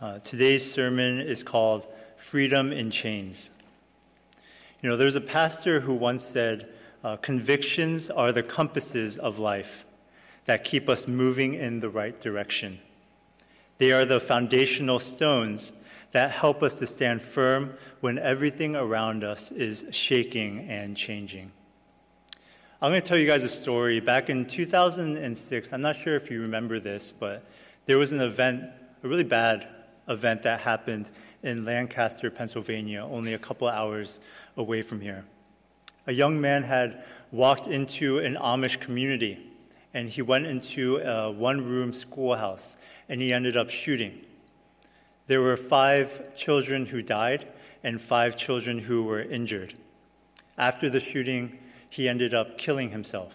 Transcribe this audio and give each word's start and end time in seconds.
Uh, 0.00 0.18
today's 0.20 0.72
sermon 0.72 1.20
is 1.20 1.42
called 1.42 1.86
Freedom 2.16 2.72
in 2.72 2.90
Chains. 2.90 3.50
You 4.80 4.88
know, 4.88 4.96
there's 4.96 5.14
a 5.14 5.20
pastor 5.20 5.80
who 5.80 5.94
once 5.94 6.24
said, 6.24 6.68
uh, 7.04 7.16
Convictions 7.16 8.10
are 8.10 8.32
the 8.32 8.42
compasses 8.42 9.18
of 9.18 9.38
life 9.38 9.84
that 10.44 10.64
keep 10.64 10.88
us 10.88 11.06
moving 11.06 11.54
in 11.54 11.78
the 11.78 11.88
right 11.88 12.20
direction. 12.20 12.80
They 13.78 13.92
are 13.92 14.04
the 14.04 14.18
foundational 14.18 14.98
stones 14.98 15.72
that 16.10 16.32
help 16.32 16.62
us 16.62 16.74
to 16.74 16.86
stand 16.86 17.22
firm 17.22 17.74
when 18.00 18.18
everything 18.18 18.74
around 18.74 19.22
us 19.22 19.52
is 19.52 19.84
shaking 19.92 20.68
and 20.68 20.96
changing. 20.96 21.52
I'm 22.80 22.90
going 22.90 23.00
to 23.00 23.08
tell 23.08 23.18
you 23.18 23.26
guys 23.28 23.44
a 23.44 23.48
story. 23.48 24.00
Back 24.00 24.30
in 24.30 24.46
2006, 24.46 25.72
I'm 25.72 25.80
not 25.80 25.94
sure 25.94 26.16
if 26.16 26.28
you 26.28 26.42
remember 26.42 26.80
this, 26.80 27.12
but 27.12 27.44
there 27.86 27.98
was 27.98 28.10
an 28.10 28.20
event, 28.20 28.64
a 29.04 29.08
really 29.08 29.22
bad 29.22 29.68
event 30.08 30.42
that 30.42 30.60
happened 30.60 31.10
in 31.42 31.64
Lancaster, 31.64 32.30
Pennsylvania, 32.30 33.04
only 33.04 33.34
a 33.34 33.38
couple 33.38 33.68
hours 33.68 34.20
away 34.56 34.82
from 34.82 35.00
here. 35.00 35.24
A 36.06 36.12
young 36.12 36.40
man 36.40 36.62
had 36.62 37.04
walked 37.30 37.66
into 37.66 38.18
an 38.18 38.36
Amish 38.36 38.80
community 38.80 39.38
and 39.94 40.08
he 40.08 40.22
went 40.22 40.46
into 40.46 40.98
a 40.98 41.30
one 41.30 41.64
room 41.64 41.92
schoolhouse 41.92 42.76
and 43.08 43.20
he 43.20 43.32
ended 43.32 43.56
up 43.56 43.70
shooting. 43.70 44.20
There 45.26 45.40
were 45.40 45.56
five 45.56 46.34
children 46.36 46.86
who 46.86 47.02
died 47.02 47.46
and 47.84 48.00
five 48.00 48.36
children 48.36 48.78
who 48.78 49.04
were 49.04 49.20
injured. 49.20 49.74
After 50.58 50.90
the 50.90 51.00
shooting, 51.00 51.58
he 51.88 52.08
ended 52.08 52.34
up 52.34 52.58
killing 52.58 52.90
himself. 52.90 53.32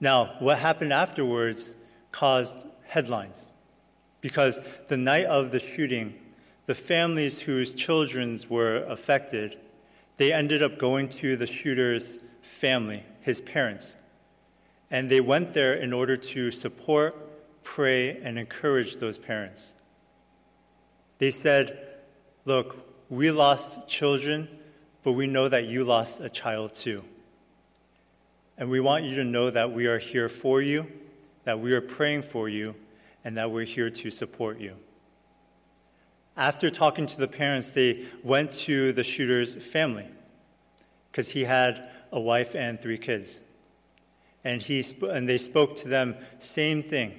Now, 0.00 0.36
what 0.38 0.58
happened 0.58 0.92
afterwards 0.92 1.74
caused 2.10 2.54
headlines 2.86 3.49
because 4.20 4.60
the 4.88 4.96
night 4.96 5.26
of 5.26 5.50
the 5.50 5.58
shooting, 5.58 6.14
the 6.66 6.74
families 6.74 7.40
whose 7.40 7.72
children 7.72 8.40
were 8.48 8.84
affected, 8.84 9.58
they 10.16 10.32
ended 10.32 10.62
up 10.62 10.78
going 10.78 11.08
to 11.08 11.36
the 11.36 11.46
shooter's 11.46 12.18
family, 12.42 13.04
his 13.20 13.40
parents. 13.40 13.96
And 14.90 15.10
they 15.10 15.20
went 15.20 15.52
there 15.52 15.74
in 15.74 15.92
order 15.92 16.16
to 16.16 16.50
support, 16.50 17.62
pray, 17.62 18.18
and 18.18 18.38
encourage 18.38 18.96
those 18.96 19.18
parents. 19.18 19.74
They 21.18 21.30
said, 21.30 21.86
Look, 22.44 22.86
we 23.10 23.30
lost 23.30 23.86
children 23.86 24.48
but 25.02 25.12
we 25.12 25.26
know 25.26 25.48
that 25.48 25.66
you 25.66 25.84
lost 25.84 26.20
a 26.20 26.28
child 26.28 26.74
too. 26.74 27.02
And 28.58 28.68
we 28.68 28.80
want 28.80 29.04
you 29.04 29.16
to 29.16 29.24
know 29.24 29.50
that 29.50 29.72
we 29.72 29.86
are 29.86 29.98
here 29.98 30.28
for 30.28 30.60
you, 30.60 30.86
that 31.44 31.58
we 31.58 31.72
are 31.72 31.80
praying 31.80 32.22
for 32.22 32.48
you, 32.48 32.74
and 33.24 33.36
that 33.36 33.50
we're 33.50 33.64
here 33.64 33.90
to 33.90 34.10
support 34.10 34.58
you. 34.58 34.74
After 36.36 36.70
talking 36.70 37.06
to 37.06 37.18
the 37.18 37.28
parents, 37.28 37.68
they 37.68 38.06
went 38.22 38.52
to 38.52 38.92
the 38.92 39.04
shooter's 39.04 39.54
family 39.54 40.06
because 41.10 41.28
he 41.28 41.44
had 41.44 41.90
a 42.12 42.20
wife 42.20 42.54
and 42.54 42.80
three 42.80 42.98
kids. 42.98 43.42
And, 44.44 44.62
he, 44.62 44.86
and 45.02 45.28
they 45.28 45.38
spoke 45.38 45.76
to 45.76 45.88
them, 45.88 46.16
same 46.38 46.82
thing. 46.82 47.14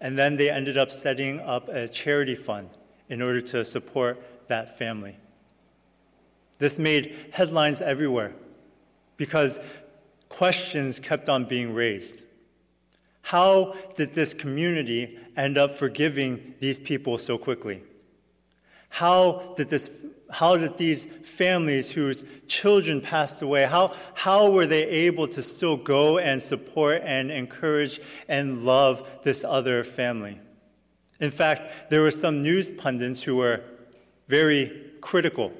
And 0.00 0.16
then 0.16 0.36
they 0.36 0.50
ended 0.50 0.76
up 0.76 0.90
setting 0.90 1.40
up 1.40 1.68
a 1.68 1.88
charity 1.88 2.34
fund 2.34 2.68
in 3.08 3.22
order 3.22 3.40
to 3.40 3.64
support 3.64 4.22
that 4.48 4.78
family. 4.78 5.16
This 6.58 6.78
made 6.78 7.30
headlines 7.32 7.80
everywhere 7.80 8.32
because 9.16 9.58
questions 10.28 11.00
kept 11.00 11.28
on 11.28 11.44
being 11.44 11.74
raised. 11.74 12.22
How 13.26 13.74
did 13.96 14.14
this 14.14 14.32
community 14.32 15.18
end 15.36 15.58
up 15.58 15.76
forgiving 15.76 16.54
these 16.60 16.78
people 16.78 17.18
so 17.18 17.36
quickly? 17.36 17.82
How 18.88 19.54
did, 19.56 19.68
this, 19.68 19.90
how 20.30 20.56
did 20.56 20.78
these 20.78 21.08
families 21.24 21.90
whose 21.90 22.22
children 22.46 23.00
passed 23.00 23.42
away, 23.42 23.64
how, 23.64 23.96
how 24.14 24.52
were 24.52 24.64
they 24.64 24.84
able 24.84 25.26
to 25.26 25.42
still 25.42 25.76
go 25.76 26.18
and 26.18 26.40
support 26.40 27.02
and 27.04 27.32
encourage 27.32 28.00
and 28.28 28.64
love 28.64 29.04
this 29.24 29.42
other 29.42 29.82
family? 29.82 30.38
In 31.18 31.32
fact, 31.32 31.90
there 31.90 32.02
were 32.02 32.12
some 32.12 32.44
news 32.44 32.70
pundits 32.70 33.20
who 33.24 33.34
were 33.34 33.60
very 34.28 34.92
critical 35.00 35.50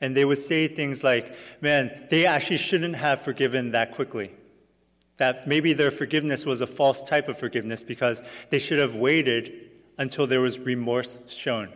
and 0.00 0.16
they 0.16 0.24
would 0.24 0.38
say 0.38 0.66
things 0.66 1.04
like, 1.04 1.36
man, 1.60 2.08
they 2.10 2.26
actually 2.26 2.56
shouldn't 2.56 2.96
have 2.96 3.22
forgiven 3.22 3.70
that 3.70 3.92
quickly. 3.92 4.32
That 5.18 5.46
maybe 5.46 5.72
their 5.72 5.90
forgiveness 5.90 6.44
was 6.44 6.60
a 6.60 6.66
false 6.66 7.02
type 7.02 7.28
of 7.28 7.38
forgiveness 7.38 7.82
because 7.82 8.22
they 8.50 8.58
should 8.58 8.78
have 8.78 8.94
waited 8.94 9.70
until 9.98 10.26
there 10.26 10.40
was 10.40 10.58
remorse 10.58 11.20
shown. 11.28 11.68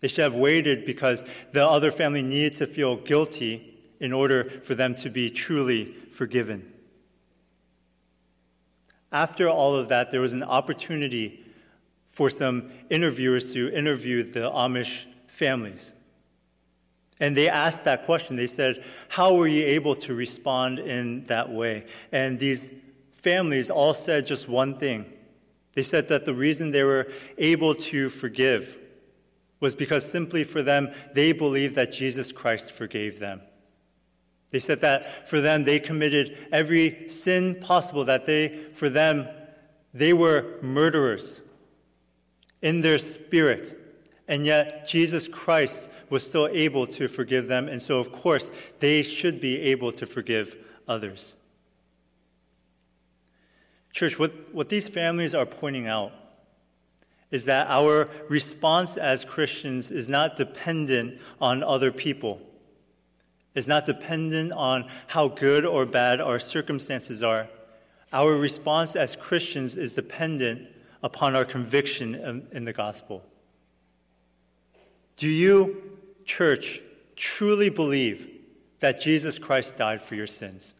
They 0.00 0.08
should 0.08 0.24
have 0.24 0.34
waited 0.34 0.84
because 0.84 1.24
the 1.52 1.66
other 1.66 1.90
family 1.90 2.22
needed 2.22 2.56
to 2.56 2.66
feel 2.66 2.96
guilty 2.96 3.78
in 4.00 4.12
order 4.12 4.60
for 4.64 4.74
them 4.74 4.94
to 4.96 5.10
be 5.10 5.30
truly 5.30 5.94
forgiven. 6.12 6.72
After 9.12 9.48
all 9.48 9.74
of 9.74 9.88
that, 9.88 10.10
there 10.10 10.20
was 10.20 10.32
an 10.32 10.42
opportunity 10.42 11.44
for 12.10 12.28
some 12.30 12.70
interviewers 12.90 13.52
to 13.52 13.72
interview 13.72 14.22
the 14.22 14.50
Amish 14.50 15.04
families. 15.28 15.92
And 17.18 17.36
they 17.36 17.48
asked 17.48 17.84
that 17.84 18.04
question. 18.04 18.36
They 18.36 18.46
said, 18.46 18.84
How 19.08 19.34
were 19.34 19.48
you 19.48 19.64
able 19.64 19.96
to 19.96 20.14
respond 20.14 20.78
in 20.78 21.24
that 21.26 21.50
way? 21.50 21.86
And 22.12 22.38
these 22.38 22.70
families 23.22 23.70
all 23.70 23.94
said 23.94 24.26
just 24.26 24.48
one 24.48 24.78
thing. 24.78 25.06
They 25.74 25.82
said 25.82 26.08
that 26.08 26.24
the 26.24 26.34
reason 26.34 26.70
they 26.70 26.84
were 26.84 27.08
able 27.38 27.74
to 27.74 28.10
forgive 28.10 28.78
was 29.60 29.74
because 29.74 30.08
simply 30.08 30.44
for 30.44 30.62
them, 30.62 30.92
they 31.14 31.32
believed 31.32 31.74
that 31.76 31.92
Jesus 31.92 32.32
Christ 32.32 32.72
forgave 32.72 33.18
them. 33.18 33.40
They 34.50 34.58
said 34.58 34.80
that 34.82 35.28
for 35.28 35.40
them, 35.40 35.64
they 35.64 35.80
committed 35.80 36.36
every 36.52 37.08
sin 37.08 37.56
possible, 37.56 38.04
that 38.04 38.26
they, 38.26 38.48
for 38.74 38.88
them, 38.88 39.28
they 39.92 40.12
were 40.12 40.58
murderers 40.62 41.40
in 42.62 42.80
their 42.80 42.98
spirit. 42.98 43.78
And 44.28 44.44
yet, 44.44 44.86
Jesus 44.86 45.28
Christ 45.28 45.88
was 46.10 46.22
still 46.22 46.48
able 46.52 46.86
to 46.86 47.08
forgive 47.08 47.48
them. 47.48 47.68
And 47.68 47.80
so, 47.80 47.98
of 47.98 48.12
course, 48.12 48.50
they 48.78 49.02
should 49.02 49.40
be 49.40 49.60
able 49.60 49.92
to 49.92 50.06
forgive 50.06 50.56
others. 50.86 51.36
Church, 53.92 54.18
what, 54.18 54.54
what 54.54 54.68
these 54.68 54.88
families 54.88 55.34
are 55.34 55.46
pointing 55.46 55.86
out 55.86 56.12
is 57.30 57.46
that 57.46 57.66
our 57.68 58.08
response 58.28 58.96
as 58.96 59.24
Christians 59.24 59.90
is 59.90 60.08
not 60.08 60.36
dependent 60.36 61.18
on 61.40 61.62
other 61.62 61.90
people. 61.90 62.40
It's 63.54 63.66
not 63.66 63.86
dependent 63.86 64.52
on 64.52 64.88
how 65.06 65.28
good 65.28 65.64
or 65.64 65.86
bad 65.86 66.20
our 66.20 66.38
circumstances 66.38 67.22
are. 67.22 67.48
Our 68.12 68.36
response 68.36 68.94
as 68.94 69.16
Christians 69.16 69.76
is 69.76 69.94
dependent 69.94 70.68
upon 71.02 71.34
our 71.34 71.44
conviction 71.44 72.14
in, 72.14 72.46
in 72.52 72.64
the 72.64 72.72
gospel. 72.72 73.24
Do 75.16 75.28
you 75.28 75.85
church 76.26 76.80
truly 77.14 77.70
believe 77.70 78.28
that 78.80 79.00
Jesus 79.00 79.38
Christ 79.38 79.76
died 79.76 80.02
for 80.02 80.14
your 80.14 80.26
sins? 80.26 80.74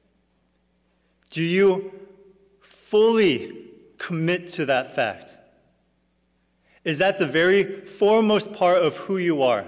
Do 1.30 1.42
you 1.42 1.92
fully 2.60 3.64
commit 3.98 4.48
to 4.48 4.66
that 4.66 4.94
fact? 4.94 5.38
Is 6.84 6.98
that 6.98 7.18
the 7.18 7.26
very 7.26 7.80
foremost 7.84 8.52
part 8.52 8.82
of 8.82 8.96
who 8.96 9.16
you 9.16 9.42
are? 9.42 9.64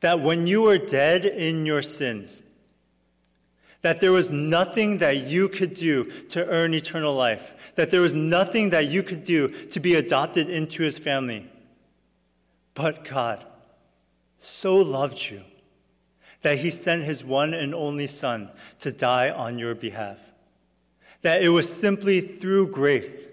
That 0.00 0.20
when 0.20 0.46
you 0.46 0.62
were 0.62 0.78
dead 0.78 1.26
in 1.26 1.66
your 1.66 1.82
sins, 1.82 2.42
that 3.82 4.00
there 4.00 4.12
was 4.12 4.30
nothing 4.30 4.98
that 4.98 5.28
you 5.28 5.48
could 5.48 5.74
do 5.74 6.10
to 6.30 6.44
earn 6.46 6.74
eternal 6.74 7.14
life, 7.14 7.54
that 7.76 7.90
there 7.90 8.00
was 8.00 8.14
nothing 8.14 8.70
that 8.70 8.88
you 8.88 9.02
could 9.02 9.22
do 9.24 9.48
to 9.66 9.78
be 9.78 9.94
adopted 9.94 10.48
into 10.50 10.82
his 10.82 10.98
family, 10.98 11.48
but 12.74 13.04
God 13.04 13.44
so 14.38 14.76
loved 14.76 15.30
you 15.30 15.42
that 16.42 16.58
he 16.58 16.70
sent 16.70 17.02
his 17.02 17.24
one 17.24 17.54
and 17.54 17.74
only 17.74 18.06
Son 18.06 18.50
to 18.78 18.92
die 18.92 19.30
on 19.30 19.58
your 19.58 19.74
behalf. 19.74 20.18
That 21.22 21.42
it 21.42 21.48
was 21.48 21.70
simply 21.70 22.20
through 22.20 22.70
grace, 22.70 23.28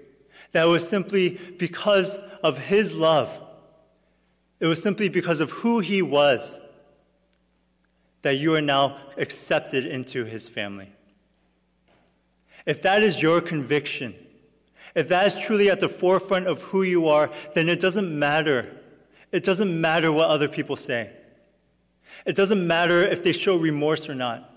that 0.52 0.66
it 0.66 0.69
was 0.69 0.88
simply 0.88 1.40
because 1.57 2.19
of 2.44 2.57
his 2.57 2.94
love, 2.94 3.40
it 4.60 4.68
was 4.68 4.81
simply 4.81 5.10
because 5.10 5.42
of 5.42 5.52
who 5.52 5.80
he 5.80 6.02
was 6.02 6.60
that 8.22 8.38
you 8.38 8.56
are 8.56 8.62
now 8.62 8.98
accepted 9.18 9.86
into 9.86 10.25
his 10.25 10.50
family. 10.50 10.90
If 12.66 12.81
that 12.81 13.04
is 13.04 13.22
your 13.22 13.42
conviction, 13.42 14.16
if 14.96 15.10
that 15.10 15.28
is 15.28 15.46
truly 15.46 15.69
at 15.69 15.80
the 15.80 15.90
forefront 15.90 16.48
of 16.48 16.63
who 16.63 16.81
you 16.81 17.07
are, 17.07 17.30
then 17.54 17.69
it 17.69 17.80
doesn't 17.80 18.18
matter 18.18 18.75
it 19.35 19.43
doesn't 19.43 19.81
matter 19.81 20.13
what 20.13 20.29
other 20.29 20.47
people 20.47 20.77
say. 20.77 21.09
It 22.25 22.37
doesn't 22.37 22.65
matter 22.65 23.03
if 23.03 23.21
they 23.21 23.33
show 23.33 23.57
remorse 23.57 24.07
or 24.07 24.15
not. 24.15 24.49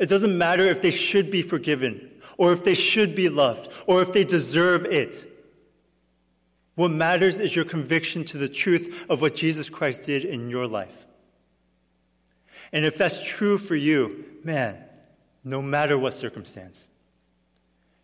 It 0.00 0.06
doesn't 0.06 0.36
matter 0.36 0.64
if 0.64 0.82
they 0.82 0.90
should 0.90 1.30
be 1.30 1.42
forgiven 1.42 2.10
or 2.36 2.52
if 2.52 2.64
they 2.64 2.74
should 2.74 3.14
be 3.14 3.28
loved 3.28 3.68
or 3.86 4.02
if 4.02 4.12
they 4.12 4.24
deserve 4.24 4.84
it. 4.84 5.32
What 6.74 6.90
matters 6.90 7.38
is 7.38 7.54
your 7.54 7.64
conviction 7.64 8.24
to 8.24 8.36
the 8.36 8.48
truth 8.48 9.06
of 9.08 9.22
what 9.22 9.36
Jesus 9.36 9.68
Christ 9.68 10.02
did 10.02 10.24
in 10.24 10.50
your 10.50 10.66
life. 10.66 11.06
And 12.72 12.84
if 12.84 12.98
that's 12.98 13.22
true 13.22 13.58
for 13.58 13.76
you, 13.76 14.24
man, 14.42 14.76
no 15.44 15.62
matter 15.62 15.96
what 15.96 16.14
circumstance, 16.14 16.88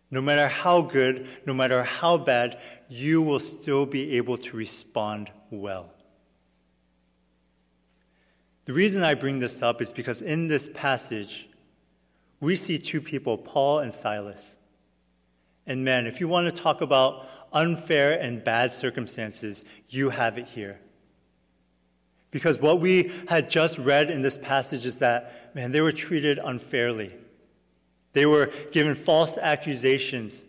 no 0.09 0.21
matter 0.21 0.47
how 0.47 0.83
good, 0.83 1.27
no 1.45 1.53
matter 1.53 1.83
how 1.83 2.17
bad, 2.17 2.61
you 2.87 3.21
will 3.21 3.41
still 3.41 3.85
be 3.85 4.15
able 4.15 4.37
to 4.37 4.55
respond 4.55 5.29
well. 5.51 5.91
The 8.65 8.73
reason 8.73 9.03
I 9.03 9.13
bring 9.13 9.39
this 9.39 9.61
up 9.61 9.81
is 9.81 9.91
because 9.91 10.21
in 10.21 10.47
this 10.47 10.69
passage, 10.73 11.49
we 12.39 12.55
see 12.55 12.77
two 12.77 13.01
people, 13.01 13.37
Paul 13.37 13.79
and 13.79 13.93
Silas. 13.93 14.57
And 15.65 15.83
man, 15.83 16.07
if 16.07 16.19
you 16.19 16.27
want 16.27 16.53
to 16.53 16.61
talk 16.61 16.81
about 16.81 17.27
unfair 17.51 18.19
and 18.19 18.43
bad 18.43 18.71
circumstances, 18.71 19.63
you 19.89 20.09
have 20.09 20.37
it 20.37 20.47
here. 20.47 20.79
Because 22.31 22.59
what 22.59 22.79
we 22.79 23.11
had 23.27 23.49
just 23.49 23.77
read 23.77 24.09
in 24.09 24.21
this 24.21 24.37
passage 24.39 24.85
is 24.85 24.99
that, 24.99 25.53
man, 25.55 25.71
they 25.71 25.81
were 25.81 25.91
treated 25.91 26.39
unfairly. 26.39 27.13
They 28.13 28.25
were 28.25 28.51
given 28.71 28.95
false 28.95 29.37
accusations. 29.37 30.45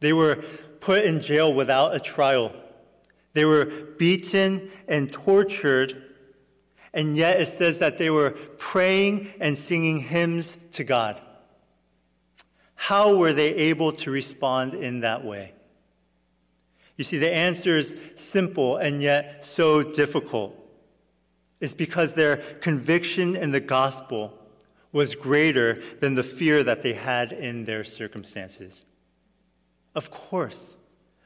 They 0.00 0.12
were 0.12 0.44
put 0.80 1.04
in 1.04 1.20
jail 1.20 1.54
without 1.54 1.94
a 1.94 2.00
trial. 2.00 2.52
They 3.32 3.44
were 3.44 3.64
beaten 3.98 4.70
and 4.88 5.12
tortured. 5.12 6.03
And 6.94 7.16
yet 7.16 7.40
it 7.40 7.48
says 7.48 7.78
that 7.78 7.98
they 7.98 8.08
were 8.08 8.30
praying 8.56 9.32
and 9.40 9.58
singing 9.58 9.98
hymns 9.98 10.56
to 10.72 10.84
God. 10.84 11.20
How 12.76 13.16
were 13.16 13.32
they 13.32 13.52
able 13.54 13.92
to 13.92 14.10
respond 14.10 14.74
in 14.74 15.00
that 15.00 15.24
way? 15.24 15.52
You 16.96 17.02
see, 17.02 17.18
the 17.18 17.32
answer 17.32 17.76
is 17.76 17.94
simple 18.14 18.76
and 18.76 19.02
yet 19.02 19.44
so 19.44 19.82
difficult. 19.82 20.56
It's 21.60 21.74
because 21.74 22.14
their 22.14 22.36
conviction 22.36 23.34
in 23.34 23.50
the 23.50 23.60
gospel 23.60 24.38
was 24.92 25.16
greater 25.16 25.82
than 26.00 26.14
the 26.14 26.22
fear 26.22 26.62
that 26.62 26.82
they 26.82 26.92
had 26.92 27.32
in 27.32 27.64
their 27.64 27.82
circumstances. 27.82 28.84
Of 29.96 30.12
course, 30.12 30.78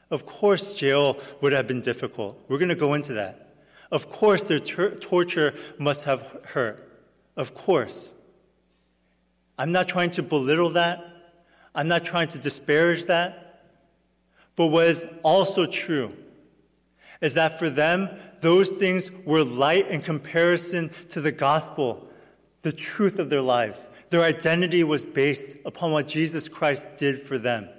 of 0.09 0.25
course, 0.25 0.73
jail 0.73 1.19
would 1.41 1.51
have 1.51 1.67
been 1.67 1.81
difficult. 1.81 2.43
We're 2.47 2.57
going 2.57 2.69
to 2.69 2.75
go 2.75 2.95
into 2.95 3.13
that. 3.13 3.48
Of 3.91 4.09
course, 4.09 4.43
their 4.43 4.59
ter- 4.59 4.95
torture 4.95 5.55
must 5.77 6.03
have 6.03 6.21
hurt. 6.45 6.87
Of 7.35 7.53
course. 7.53 8.13
I'm 9.57 9.71
not 9.71 9.87
trying 9.87 10.11
to 10.11 10.23
belittle 10.23 10.71
that. 10.71 11.05
I'm 11.73 11.87
not 11.87 12.05
trying 12.05 12.27
to 12.29 12.37
disparage 12.37 13.05
that. 13.05 13.63
But 14.55 14.67
what 14.67 14.87
is 14.87 15.05
also 15.23 15.65
true 15.65 16.13
is 17.21 17.33
that 17.33 17.59
for 17.59 17.69
them, 17.69 18.09
those 18.41 18.69
things 18.69 19.11
were 19.25 19.43
light 19.43 19.89
in 19.89 20.01
comparison 20.01 20.91
to 21.09 21.21
the 21.21 21.31
gospel 21.31 22.09
the 22.61 22.71
truth 22.71 23.19
of 23.19 23.29
their 23.29 23.41
lives. 23.41 23.85
Their 24.09 24.23
identity 24.23 24.83
was 24.83 25.05
based 25.05 25.55
upon 25.65 25.91
what 25.91 26.07
Jesus 26.07 26.49
Christ 26.49 26.87
did 26.97 27.23
for 27.23 27.37
them. 27.37 27.69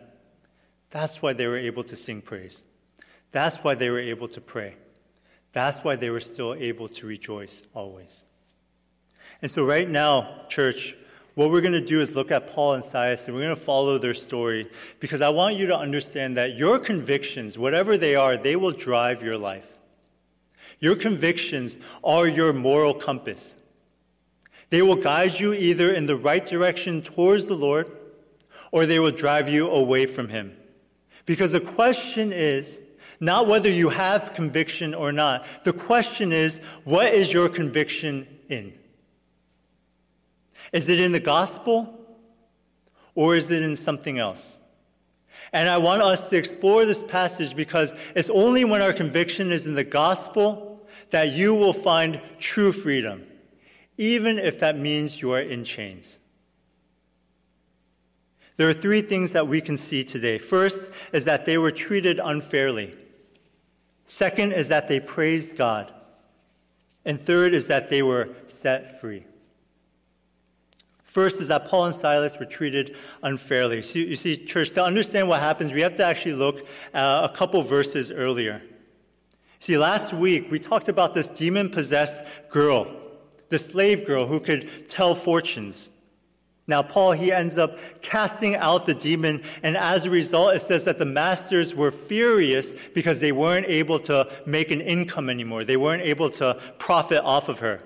That's 0.91 1.21
why 1.21 1.33
they 1.33 1.47
were 1.47 1.59
able 1.59 1.85
to 1.85 1.97
sing 1.97 2.23
praise. 2.23 2.65
That's 3.33 3.57
why 3.57 3.75
they 3.75 3.91
were 3.91 4.01
able 4.01 4.29
to 4.29 4.41
pray. 4.41 4.77
That's 5.53 5.79
why 5.81 5.97
they 5.97 6.11
were 6.11 6.21
still 6.21 6.55
able 6.55 6.89
to 6.89 7.07
rejoice 7.07 7.65
always. 7.75 8.25
And 9.43 9.51
so, 9.51 9.65
right 9.65 9.89
now, 9.89 10.43
church, 10.49 10.95
what 11.35 11.51
we're 11.51 11.61
going 11.61 11.73
to 11.73 11.81
do 11.85 12.01
is 12.01 12.15
look 12.15 12.31
at 12.31 12.49
Paul 12.49 12.75
and 12.75 12.85
Silas 12.85 13.27
and 13.27 13.35
we're 13.35 13.45
going 13.45 13.57
to 13.57 13.63
follow 13.63 13.99
their 13.99 14.15
story 14.15 14.71
because 14.99 15.23
I 15.23 15.31
want 15.31 15.57
you 15.57 15.67
to 15.69 15.77
understand 15.77 16.37
that 16.37 16.57
your 16.57 16.79
convictions, 16.79 17.57
whatever 17.57 17.97
they 17.97 18.15
are, 18.15 18.37
they 18.37 18.57
will 18.57 18.73
drive 18.73 19.23
your 19.23 19.39
life. 19.39 19.67
Your 20.81 20.97
convictions 20.97 21.79
are 22.03 22.27
your 22.27 22.53
moral 22.53 22.95
compass. 22.95 23.57
They 24.71 24.83
will 24.83 24.97
guide 24.97 25.39
you 25.39 25.53
either 25.53 25.93
in 25.93 26.07
the 26.07 26.17
right 26.17 26.45
direction 26.45 27.03
towards 27.03 27.47
the 27.47 27.55
Lord 27.55 27.91
or 28.73 28.87
they 28.87 28.99
will 28.99 29.11
drive 29.11 29.49
you 29.49 29.69
away 29.69 30.07
from 30.07 30.29
Him. 30.29 30.57
Because 31.27 31.53
the 31.53 31.61
question 31.61 32.33
is 32.33 32.80
not 33.21 33.47
whether 33.47 33.69
you 33.69 33.91
have 33.91 34.35
conviction 34.35 34.95
or 34.95 35.13
not. 35.13 35.45
The 35.65 35.73
question 35.73 36.33
is, 36.33 36.59
what 36.85 37.13
is 37.13 37.33
your 37.33 37.49
conviction 37.49 38.27
in? 38.49 38.73
Is 40.73 40.89
it 40.89 41.01
in 41.01 41.13
the 41.13 41.21
gospel 41.21 41.99
or 43.15 43.37
is 43.37 43.51
it 43.51 43.63
in 43.63 43.77
something 43.77 44.19
else? 44.19 44.59
And 45.53 45.69
I 45.69 45.79
want 45.79 46.03
us 46.03 46.29
to 46.31 46.37
explore 46.37 46.85
this 46.85 47.03
passage 47.03 47.55
because 47.55 47.95
it's 48.15 48.31
only 48.31 48.65
when 48.65 48.83
our 48.83 48.93
conviction 48.93 49.51
is 49.53 49.67
in 49.67 49.75
the 49.75 49.85
gospel 49.85 50.81
that 51.11 51.33
you 51.33 51.55
will 51.55 51.73
find 51.73 52.21
true 52.39 52.73
freedom 52.73 53.27
even 54.01 54.39
if 54.39 54.59
that 54.61 54.79
means 54.79 55.21
you 55.21 55.31
are 55.31 55.43
in 55.43 55.63
chains. 55.63 56.21
There 58.57 58.67
are 58.67 58.75
three 58.75 59.03
things 59.03 59.33
that 59.33 59.47
we 59.47 59.61
can 59.61 59.77
see 59.77 60.05
today. 60.05 60.39
First 60.39 60.89
is 61.13 61.27
that 61.27 61.45
they 61.45 61.59
were 61.59 61.71
treated 61.71 62.19
unfairly. 62.19 62.97
Second 64.11 64.55
is 64.55 64.67
that 64.67 64.89
they 64.89 64.99
praised 64.99 65.57
God. 65.57 65.95
And 67.05 67.25
third 67.25 67.55
is 67.55 67.69
that 67.69 67.91
they 67.91 68.03
were 68.03 68.31
set 68.49 69.01
free. 69.01 69.25
First 71.05 71.41
is 71.41 71.47
that 71.47 71.67
Paul 71.67 71.87
and 71.87 71.95
Silas 71.95 72.37
were 72.37 72.45
treated 72.45 72.97
unfairly. 73.23 73.83
So 73.83 74.01
you 74.01 74.17
see, 74.17 74.37
church, 74.37 74.71
to 74.71 74.83
understand 74.83 75.29
what 75.29 75.39
happens, 75.39 75.73
we 75.73 75.81
have 75.83 75.95
to 75.95 76.05
actually 76.05 76.33
look 76.33 76.67
uh, 76.93 77.29
a 77.31 77.37
couple 77.37 77.63
verses 77.63 78.11
earlier. 78.11 78.61
See, 79.61 79.79
last 79.79 80.13
week 80.13 80.51
we 80.51 80.59
talked 80.59 80.89
about 80.89 81.15
this 81.15 81.29
demon 81.29 81.71
possessed 81.71 82.17
girl 82.51 82.89
the 83.49 83.61
slave 83.61 84.07
girl 84.07 84.27
who 84.27 84.41
could 84.41 84.89
tell 84.89 85.15
fortunes. 85.15 85.89
Now, 86.71 86.85
Paul, 86.85 87.13
he 87.13 87.33
ends 87.33 87.59
up 87.59 87.81
casting 88.01 88.55
out 88.55 88.87
the 88.87 88.95
demon, 88.95 89.43
and 89.65 89.77
as 89.77 90.05
a 90.05 90.11
result, 90.11 90.55
it 90.55 90.63
says 90.63 90.85
that 90.85 90.99
the 90.99 91.05
masters 91.05 91.75
were 91.75 91.91
furious 91.91 92.69
because 92.95 93.19
they 93.19 93.33
weren't 93.33 93.67
able 93.67 93.99
to 93.99 94.31
make 94.47 94.71
an 94.71 94.81
income 94.81 95.29
anymore. 95.29 95.65
They 95.65 95.77
weren't 95.77 96.05
able 96.05 96.31
to 96.31 96.61
profit 96.79 97.23
off 97.25 97.49
of 97.49 97.59
her. 97.59 97.83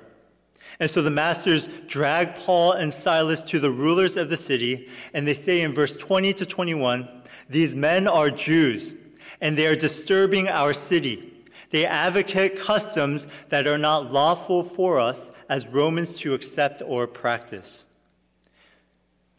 And 0.79 0.91
so 0.91 1.01
the 1.01 1.11
masters 1.11 1.67
drag 1.87 2.35
Paul 2.35 2.73
and 2.73 2.93
Silas 2.93 3.41
to 3.41 3.59
the 3.59 3.71
rulers 3.71 4.17
of 4.17 4.29
the 4.29 4.37
city, 4.37 4.87
and 5.15 5.27
they 5.27 5.33
say 5.33 5.63
in 5.63 5.73
verse 5.73 5.97
20 5.97 6.35
to 6.35 6.45
21 6.45 7.09
These 7.49 7.75
men 7.75 8.07
are 8.07 8.31
Jews, 8.31 8.93
and 9.41 9.57
they 9.57 9.67
are 9.67 9.77
disturbing 9.77 10.47
our 10.49 10.75
city. 10.75 11.33
They 11.71 11.87
advocate 11.87 12.61
customs 12.61 13.27
that 13.49 13.67
are 13.67 13.79
not 13.79 14.13
lawful 14.13 14.63
for 14.63 15.01
us 15.01 15.31
as 15.49 15.67
Romans 15.69 16.19
to 16.19 16.35
accept 16.35 16.83
or 16.85 17.07
practice. 17.07 17.87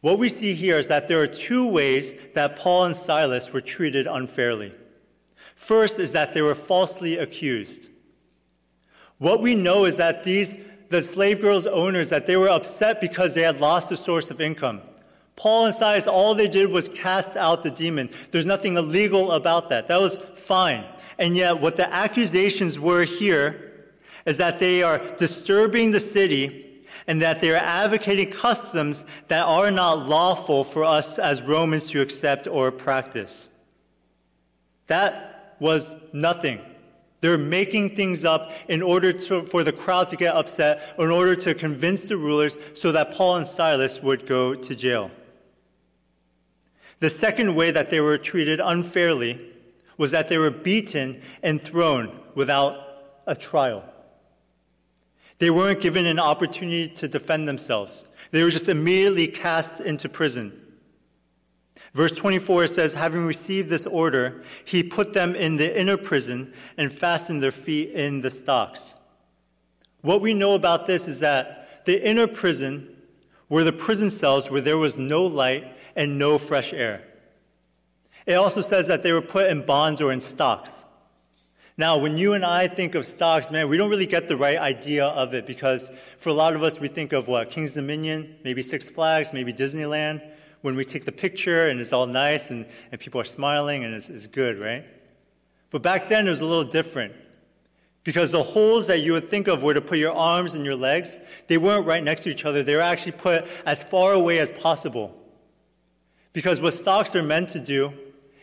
What 0.05 0.19
we 0.19 0.29
see 0.29 0.53
here 0.53 0.77
is 0.77 0.87
that 0.89 1.07
there 1.07 1.19
are 1.19 1.25
two 1.25 1.67
ways 1.67 2.13
that 2.35 2.57
Paul 2.57 2.85
and 2.85 2.95
Silas 2.95 3.51
were 3.51 3.59
treated 3.59 4.05
unfairly. 4.05 4.71
First 5.55 5.97
is 5.97 6.11
that 6.11 6.31
they 6.31 6.43
were 6.43 6.53
falsely 6.53 7.17
accused. 7.17 7.87
What 9.17 9.41
we 9.41 9.55
know 9.55 9.85
is 9.85 9.97
that 9.97 10.23
these, 10.23 10.57
the 10.89 11.01
slave 11.01 11.41
girls' 11.41 11.65
owners, 11.65 12.09
that 12.09 12.27
they 12.27 12.37
were 12.37 12.49
upset 12.49 13.01
because 13.01 13.33
they 13.33 13.41
had 13.41 13.59
lost 13.59 13.91
a 13.91 13.97
source 13.97 14.29
of 14.29 14.39
income. 14.39 14.83
Paul 15.37 15.65
and 15.65 15.73
Silas, 15.73 16.05
all 16.05 16.35
they 16.35 16.49
did 16.49 16.69
was 16.69 16.87
cast 16.89 17.35
out 17.35 17.63
the 17.63 17.71
demon. 17.71 18.11
There's 18.29 18.45
nothing 18.45 18.77
illegal 18.77 19.31
about 19.31 19.71
that. 19.71 19.87
That 19.87 19.99
was 19.99 20.19
fine. 20.35 20.85
And 21.17 21.35
yet, 21.35 21.59
what 21.59 21.77
the 21.77 21.91
accusations 21.91 22.77
were 22.77 23.05
here 23.05 23.87
is 24.27 24.37
that 24.37 24.59
they 24.59 24.83
are 24.83 24.99
disturbing 25.17 25.89
the 25.89 25.99
city 25.99 26.64
and 27.07 27.21
that 27.21 27.39
they 27.39 27.51
are 27.51 27.57
advocating 27.57 28.31
customs 28.31 29.03
that 29.27 29.43
are 29.43 29.69
not 29.69 30.07
lawful 30.07 30.63
for 30.63 30.83
us 30.83 31.19
as 31.19 31.41
Romans 31.41 31.89
to 31.91 32.01
accept 32.01 32.47
or 32.47 32.71
practice. 32.71 33.49
That 34.87 35.55
was 35.59 35.93
nothing. 36.13 36.59
They're 37.21 37.37
making 37.37 37.95
things 37.95 38.23
up 38.23 38.51
in 38.67 38.81
order 38.81 39.11
to, 39.11 39.43
for 39.45 39.63
the 39.63 39.71
crowd 39.71 40.09
to 40.09 40.15
get 40.15 40.35
upset, 40.35 40.95
in 40.99 41.09
order 41.09 41.35
to 41.35 41.55
convince 41.55 42.01
the 42.01 42.17
rulers 42.17 42.57
so 42.73 42.91
that 42.91 43.11
Paul 43.11 43.37
and 43.37 43.47
Silas 43.47 44.01
would 44.01 44.27
go 44.27 44.53
to 44.53 44.75
jail. 44.75 45.11
The 46.99 47.09
second 47.09 47.55
way 47.55 47.71
that 47.71 47.89
they 47.89 47.99
were 47.99 48.17
treated 48.17 48.59
unfairly 48.59 49.53
was 49.97 50.11
that 50.11 50.27
they 50.27 50.37
were 50.37 50.51
beaten 50.51 51.21
and 51.41 51.61
thrown 51.61 52.19
without 52.35 52.79
a 53.27 53.35
trial. 53.35 53.83
They 55.39 55.49
weren't 55.49 55.81
given 55.81 56.05
an 56.05 56.19
opportunity 56.19 56.87
to 56.87 57.07
defend 57.07 57.47
themselves. 57.47 58.05
They 58.31 58.43
were 58.43 58.49
just 58.49 58.69
immediately 58.69 59.27
cast 59.27 59.79
into 59.79 60.09
prison. 60.09 60.61
Verse 61.93 62.11
24 62.11 62.67
says, 62.67 62.93
Having 62.93 63.25
received 63.25 63.69
this 63.69 63.85
order, 63.85 64.43
he 64.65 64.83
put 64.83 65.13
them 65.13 65.35
in 65.35 65.55
the 65.55 65.79
inner 65.79 65.97
prison 65.97 66.53
and 66.77 66.91
fastened 66.91 67.41
their 67.41 67.51
feet 67.51 67.91
in 67.91 68.21
the 68.21 68.31
stocks. 68.31 68.95
What 70.01 70.21
we 70.21 70.33
know 70.33 70.55
about 70.55 70.87
this 70.87 71.07
is 71.07 71.19
that 71.19 71.85
the 71.85 72.07
inner 72.07 72.27
prison 72.27 72.95
were 73.49 73.63
the 73.63 73.71
prison 73.71 74.11
cells 74.11 74.49
where 74.49 74.61
there 74.61 74.77
was 74.77 74.97
no 74.97 75.23
light 75.23 75.75
and 75.95 76.19
no 76.19 76.37
fresh 76.37 76.73
air. 76.73 77.03
It 78.25 78.33
also 78.33 78.61
says 78.61 78.87
that 78.87 79.03
they 79.03 79.11
were 79.11 79.21
put 79.21 79.49
in 79.49 79.65
bonds 79.65 80.01
or 80.01 80.11
in 80.11 80.19
stocks. 80.19 80.84
Now, 81.77 81.97
when 81.97 82.17
you 82.17 82.33
and 82.33 82.45
I 82.45 82.69
think 82.69 82.95
of 82.95 83.05
stocks, 83.05 83.51
man, 83.51 83.67
we 83.67 83.75
don't 83.75 83.89
really 83.89 84.05
get 84.05 84.29
the 84.29 84.37
right 84.37 84.57
idea 84.57 85.07
of 85.07 85.33
it 85.33 85.45
because 85.45 85.91
for 86.17 86.29
a 86.29 86.33
lot 86.33 86.55
of 86.55 86.63
us, 86.63 86.79
we 86.79 86.87
think 86.87 87.11
of 87.11 87.27
what? 87.27 87.51
King's 87.51 87.73
Dominion, 87.73 88.37
maybe 88.45 88.63
Six 88.63 88.89
Flags, 88.89 89.33
maybe 89.33 89.51
Disneyland, 89.51 90.21
when 90.61 90.77
we 90.77 90.85
take 90.85 91.03
the 91.03 91.11
picture 91.11 91.67
and 91.67 91.81
it's 91.81 91.91
all 91.91 92.07
nice 92.07 92.49
and, 92.49 92.65
and 92.91 93.01
people 93.01 93.19
are 93.19 93.25
smiling 93.25 93.83
and 93.83 93.93
it's, 93.93 94.07
it's 94.07 94.25
good, 94.25 94.57
right? 94.57 94.85
But 95.69 95.81
back 95.81 96.07
then, 96.07 96.27
it 96.27 96.29
was 96.29 96.39
a 96.39 96.45
little 96.45 96.63
different. 96.63 97.13
Because 98.05 98.31
the 98.31 98.43
holes 98.43 98.87
that 98.87 99.01
you 99.01 99.13
would 99.13 99.29
think 99.29 99.47
of 99.47 99.63
were 99.63 99.73
to 99.73 99.81
put 99.81 99.97
your 99.97 100.13
arms 100.13 100.53
and 100.53 100.63
your 100.63 100.75
legs, 100.75 101.19
they 101.47 101.57
weren't 101.57 101.85
right 101.85 102.03
next 102.03 102.21
to 102.21 102.29
each 102.29 102.45
other. 102.45 102.63
They 102.63 102.75
were 102.75 102.81
actually 102.81 103.13
put 103.13 103.47
as 103.65 103.83
far 103.83 104.13
away 104.13 104.39
as 104.39 104.51
possible. 104.51 105.13
Because 106.31 106.61
what 106.61 106.73
stocks 106.73 107.15
are 107.15 107.23
meant 107.23 107.49
to 107.49 107.59
do 107.59 107.93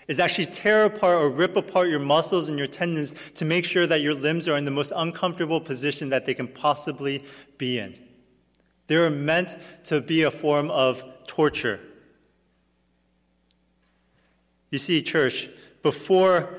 is 0.09 0.19
actually 0.19 0.47
tear 0.47 0.85
apart 0.85 1.17
or 1.17 1.31
rip 1.31 1.57
apart 1.57 1.89
your 1.89 2.01
muscles 2.01 2.49
and 2.49 2.59
your 2.59 2.67
tendons 2.67 3.15
to 3.35 3.45
make 3.45 3.65
sure 3.65 3.87
that 3.87 4.01
your 4.01 4.15
limbs 4.15 4.49
are 4.49 4.57
in 4.57 4.65
the 4.65 4.71
most 4.71 4.93
uncomfortable 4.97 5.61
position 5.61 6.09
that 6.09 6.27
they 6.27 6.35
can 6.35 6.49
possibly 6.49 7.25
be 7.59 7.79
in. 7.79 7.95
They're 8.89 9.11
meant 9.11 9.57
to 9.85 10.01
be 10.01 10.23
a 10.23 10.31
form 10.31 10.71
of 10.71 11.03
torture. 11.27 11.81
You 14.71 14.79
see, 14.79 15.03
church, 15.03 15.49
before 15.83 16.55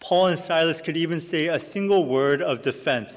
Paul 0.00 0.28
and 0.28 0.38
Silas 0.38 0.80
could 0.80 0.96
even 0.96 1.20
say 1.20 1.48
a 1.48 1.58
single 1.58 2.06
word 2.06 2.40
of 2.40 2.62
defense, 2.62 3.12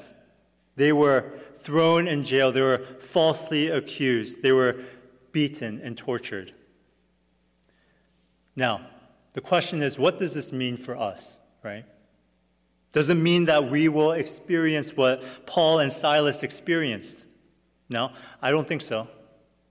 they 0.76 0.92
were 0.92 1.32
thrown 1.60 2.08
in 2.08 2.24
jail, 2.24 2.50
they 2.50 2.60
were 2.60 2.84
falsely 3.00 3.68
accused, 3.68 4.42
they 4.42 4.52
were 4.52 4.82
beaten 5.30 5.80
and 5.82 5.96
tortured. 5.96 6.52
Now, 8.56 8.86
the 9.32 9.40
question 9.40 9.82
is 9.82 9.98
what 9.98 10.18
does 10.18 10.34
this 10.34 10.52
mean 10.52 10.76
for 10.76 10.96
us, 10.96 11.40
right? 11.62 11.84
Does 12.92 13.08
it 13.08 13.14
mean 13.14 13.46
that 13.46 13.70
we 13.70 13.88
will 13.88 14.12
experience 14.12 14.96
what 14.96 15.22
Paul 15.46 15.78
and 15.78 15.92
Silas 15.92 16.42
experienced? 16.42 17.24
No, 17.88 18.10
I 18.40 18.50
don't 18.50 18.68
think 18.68 18.82
so. 18.82 19.08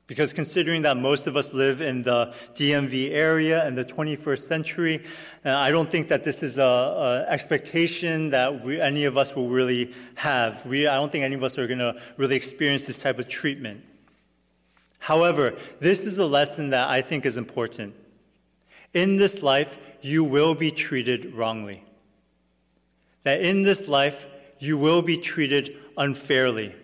Because 0.07 0.33
considering 0.33 0.81
that 0.81 0.97
most 0.97 1.25
of 1.25 1.37
us 1.37 1.53
live 1.53 1.79
in 1.79 2.01
the 2.03 2.33
DMV 2.55 3.11
area 3.11 3.65
in 3.65 3.75
the 3.75 3.85
21st 3.85 4.39
century, 4.39 5.05
uh, 5.45 5.55
I 5.55 5.71
don't 5.71 5.89
think 5.89 6.09
that 6.09 6.25
this 6.25 6.43
is 6.43 6.57
an 6.57 7.25
expectation 7.29 8.29
that 8.31 8.61
we, 8.61 8.81
any 8.81 9.05
of 9.05 9.15
us 9.15 9.33
will 9.35 9.47
really 9.47 9.93
have. 10.15 10.65
We, 10.65 10.85
I 10.85 10.95
don't 10.95 11.11
think 11.11 11.23
any 11.23 11.35
of 11.35 11.43
us 11.43 11.57
are 11.57 11.65
going 11.65 11.79
to 11.79 11.95
really 12.17 12.35
experience 12.35 12.83
this 12.83 12.97
type 12.97 13.19
of 13.19 13.29
treatment. 13.29 13.85
However, 14.99 15.57
this 15.79 16.01
is 16.01 16.17
a 16.17 16.25
lesson 16.25 16.71
that 16.71 16.89
I 16.89 17.01
think 17.01 17.25
is 17.25 17.37
important. 17.37 17.95
In 18.93 19.17
this 19.17 19.41
life, 19.41 19.77
you 20.01 20.23
will 20.23 20.55
be 20.55 20.71
treated 20.71 21.33
wrongly. 21.33 21.83
That 23.23 23.41
in 23.41 23.63
this 23.63 23.87
life, 23.87 24.25
you 24.59 24.77
will 24.77 25.01
be 25.01 25.17
treated 25.17 25.75
unfairly. 25.97 26.75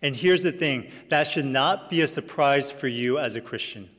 And 0.00 0.14
here's 0.14 0.42
the 0.42 0.52
thing 0.52 0.90
that 1.08 1.30
should 1.30 1.44
not 1.44 1.90
be 1.90 2.00
a 2.02 2.08
surprise 2.08 2.70
for 2.70 2.88
you 2.88 3.18
as 3.18 3.34
a 3.34 3.40
Christian. 3.40 3.90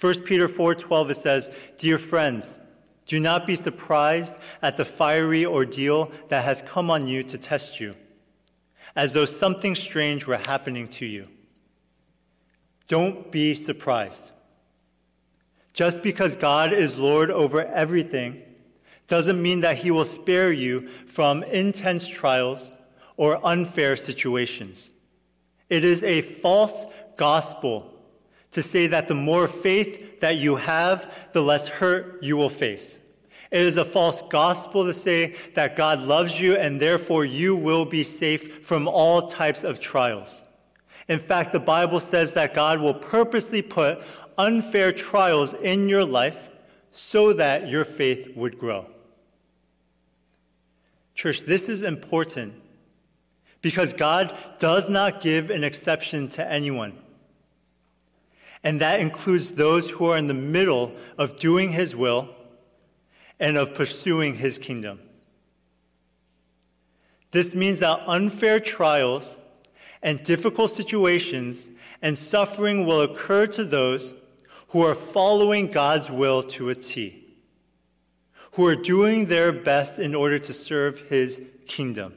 1 0.00 0.24
Peter 0.24 0.48
4:12 0.48 1.10
it 1.10 1.16
says, 1.16 1.50
"Dear 1.78 1.98
friends, 1.98 2.58
do 3.06 3.18
not 3.18 3.46
be 3.46 3.56
surprised 3.56 4.34
at 4.62 4.76
the 4.76 4.84
fiery 4.84 5.44
ordeal 5.44 6.12
that 6.28 6.44
has 6.44 6.62
come 6.62 6.90
on 6.90 7.06
you 7.06 7.22
to 7.24 7.38
test 7.38 7.80
you, 7.80 7.96
as 8.94 9.14
though 9.14 9.24
something 9.24 9.74
strange 9.74 10.26
were 10.26 10.36
happening 10.36 10.86
to 10.88 11.06
you. 11.06 11.28
Don't 12.86 13.32
be 13.32 13.54
surprised. 13.54 14.30
Just 15.72 16.02
because 16.02 16.36
God 16.36 16.72
is 16.72 16.96
Lord 16.96 17.30
over 17.30 17.64
everything 17.64 18.42
doesn't 19.06 19.40
mean 19.40 19.62
that 19.62 19.78
he 19.78 19.90
will 19.90 20.04
spare 20.04 20.52
you 20.52 20.88
from 21.06 21.42
intense 21.44 22.06
trials 22.06 22.72
or 23.16 23.44
unfair 23.44 23.96
situations. 23.96 24.90
It 25.68 25.84
is 25.84 26.02
a 26.02 26.22
false 26.22 26.86
gospel 27.16 27.92
to 28.52 28.62
say 28.62 28.86
that 28.86 29.08
the 29.08 29.14
more 29.14 29.48
faith 29.48 30.20
that 30.20 30.36
you 30.36 30.56
have, 30.56 31.12
the 31.32 31.42
less 31.42 31.68
hurt 31.68 32.22
you 32.22 32.36
will 32.36 32.48
face. 32.48 32.98
It 33.50 33.62
is 33.62 33.76
a 33.76 33.84
false 33.84 34.22
gospel 34.28 34.84
to 34.84 34.94
say 34.94 35.34
that 35.54 35.76
God 35.76 36.00
loves 36.00 36.38
you 36.38 36.56
and 36.56 36.80
therefore 36.80 37.24
you 37.24 37.56
will 37.56 37.84
be 37.84 38.04
safe 38.04 38.66
from 38.66 38.86
all 38.86 39.28
types 39.28 39.64
of 39.64 39.80
trials. 39.80 40.44
In 41.08 41.18
fact, 41.18 41.52
the 41.52 41.60
Bible 41.60 42.00
says 42.00 42.34
that 42.34 42.54
God 42.54 42.80
will 42.80 42.94
purposely 42.94 43.62
put 43.62 44.02
unfair 44.38 44.92
trials 44.92 45.52
in 45.52 45.88
your 45.88 46.04
life 46.04 46.38
so 46.92 47.32
that 47.34 47.68
your 47.68 47.84
faith 47.84 48.34
would 48.36 48.58
grow. 48.58 48.86
Church, 51.14 51.42
this 51.42 51.68
is 51.68 51.82
important 51.82 52.54
because 53.60 53.92
God 53.92 54.34
does 54.60 54.88
not 54.88 55.20
give 55.20 55.50
an 55.50 55.64
exception 55.64 56.28
to 56.30 56.50
anyone. 56.50 56.96
And 58.62 58.80
that 58.80 59.00
includes 59.00 59.52
those 59.52 59.90
who 59.90 60.06
are 60.06 60.16
in 60.16 60.28
the 60.28 60.34
middle 60.34 60.92
of 61.16 61.38
doing 61.38 61.72
His 61.72 61.94
will 61.94 62.28
and 63.40 63.56
of 63.56 63.74
pursuing 63.74 64.36
His 64.36 64.58
kingdom. 64.58 65.00
This 67.30 67.54
means 67.54 67.80
that 67.80 68.00
unfair 68.06 68.58
trials 68.60 69.38
and 70.02 70.22
difficult 70.22 70.74
situations 70.74 71.66
and 72.00 72.16
suffering 72.16 72.86
will 72.86 73.02
occur 73.02 73.46
to 73.48 73.64
those 73.64 74.14
who 74.68 74.84
are 74.84 74.94
following 74.94 75.70
God's 75.70 76.10
will 76.10 76.42
to 76.42 76.68
a 76.68 76.74
T, 76.74 77.24
who 78.52 78.66
are 78.66 78.76
doing 78.76 79.26
their 79.26 79.52
best 79.52 79.98
in 79.98 80.14
order 80.14 80.38
to 80.38 80.52
serve 80.52 81.00
his 81.00 81.40
kingdom. 81.66 82.14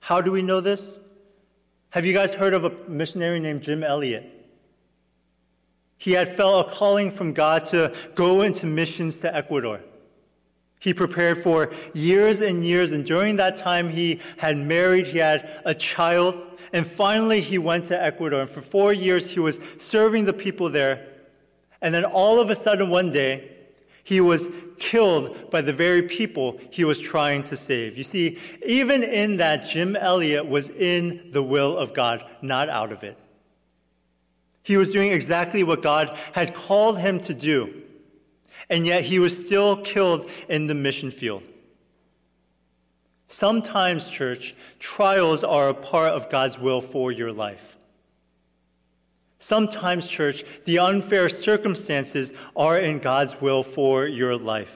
How 0.00 0.20
do 0.20 0.32
we 0.32 0.42
know 0.42 0.60
this? 0.60 0.98
Have 1.90 2.06
you 2.06 2.12
guys 2.12 2.32
heard 2.32 2.54
of 2.54 2.64
a 2.64 2.70
missionary 2.88 3.38
named 3.38 3.62
Jim 3.62 3.82
Elliot? 3.82 4.28
He 5.98 6.12
had 6.12 6.36
felt 6.36 6.66
a 6.66 6.70
calling 6.72 7.10
from 7.10 7.32
God 7.32 7.66
to 7.66 7.94
go 8.14 8.42
into 8.42 8.66
missions 8.66 9.18
to 9.18 9.34
Ecuador. 9.34 9.80
He 10.80 10.92
prepared 10.92 11.44
for 11.44 11.72
years 11.94 12.40
and 12.40 12.64
years, 12.64 12.90
and 12.90 13.06
during 13.06 13.36
that 13.36 13.56
time, 13.56 13.88
he 13.88 14.20
had 14.36 14.58
married, 14.58 15.06
he 15.06 15.18
had 15.18 15.62
a 15.64 15.74
child, 15.74 16.34
and 16.72 16.84
finally, 16.84 17.40
he 17.40 17.58
went 17.58 17.84
to 17.86 18.02
Ecuador. 18.02 18.40
And 18.40 18.50
for 18.50 18.62
four 18.62 18.92
years, 18.92 19.30
he 19.30 19.38
was 19.38 19.60
serving 19.78 20.24
the 20.24 20.32
people 20.32 20.70
there. 20.70 21.11
And 21.82 21.92
then 21.92 22.04
all 22.04 22.40
of 22.40 22.48
a 22.48 22.56
sudden, 22.56 22.88
one 22.88 23.12
day, 23.12 23.50
he 24.04 24.20
was 24.20 24.48
killed 24.78 25.50
by 25.50 25.60
the 25.60 25.72
very 25.72 26.02
people 26.02 26.58
he 26.70 26.84
was 26.84 26.98
trying 26.98 27.44
to 27.44 27.56
save. 27.56 27.98
You 27.98 28.04
see, 28.04 28.38
even 28.64 29.02
in 29.02 29.36
that, 29.36 29.68
Jim 29.68 29.94
Elliot 29.96 30.46
was 30.46 30.70
in 30.70 31.30
the 31.32 31.42
will 31.42 31.76
of 31.76 31.92
God, 31.92 32.24
not 32.40 32.68
out 32.68 32.92
of 32.92 33.04
it. 33.04 33.18
He 34.62 34.76
was 34.76 34.92
doing 34.92 35.12
exactly 35.12 35.62
what 35.64 35.82
God 35.82 36.16
had 36.32 36.54
called 36.54 36.98
him 36.98 37.20
to 37.20 37.34
do, 37.34 37.82
and 38.70 38.86
yet 38.86 39.02
he 39.02 39.18
was 39.18 39.36
still 39.36 39.76
killed 39.76 40.30
in 40.48 40.68
the 40.68 40.74
mission 40.74 41.10
field. 41.10 41.42
Sometimes, 43.26 44.08
church, 44.08 44.54
trials 44.78 45.42
are 45.42 45.68
a 45.68 45.74
part 45.74 46.12
of 46.12 46.30
God's 46.30 46.58
will 46.58 46.80
for 46.80 47.10
your 47.10 47.32
life. 47.32 47.76
Sometimes, 49.42 50.06
church, 50.06 50.44
the 50.66 50.78
unfair 50.78 51.28
circumstances 51.28 52.32
are 52.54 52.78
in 52.78 53.00
God's 53.00 53.40
will 53.40 53.64
for 53.64 54.06
your 54.06 54.36
life. 54.36 54.70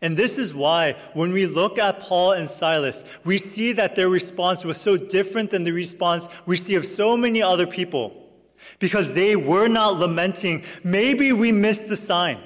And 0.00 0.16
this 0.16 0.36
is 0.36 0.52
why, 0.52 0.96
when 1.12 1.32
we 1.32 1.46
look 1.46 1.78
at 1.78 2.00
Paul 2.00 2.32
and 2.32 2.50
Silas, 2.50 3.04
we 3.22 3.38
see 3.38 3.70
that 3.70 3.94
their 3.94 4.08
response 4.08 4.64
was 4.64 4.78
so 4.78 4.96
different 4.96 5.52
than 5.52 5.62
the 5.62 5.70
response 5.70 6.28
we 6.44 6.56
see 6.56 6.74
of 6.74 6.84
so 6.84 7.16
many 7.16 7.40
other 7.40 7.68
people. 7.68 8.32
Because 8.80 9.12
they 9.12 9.36
were 9.36 9.68
not 9.68 9.96
lamenting, 9.96 10.64
maybe 10.82 11.32
we 11.32 11.52
missed 11.52 11.86
the 11.86 11.96
sign. 11.96 12.40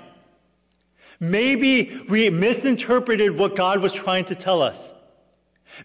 Maybe 1.19 1.99
we 2.11 2.29
misinterpreted 2.29 3.39
what 3.39 3.57
God 3.57 3.81
was 3.81 3.95
trying 3.95 4.27
to 4.27 4.35
tell 4.35 4.61
us. 4.61 4.95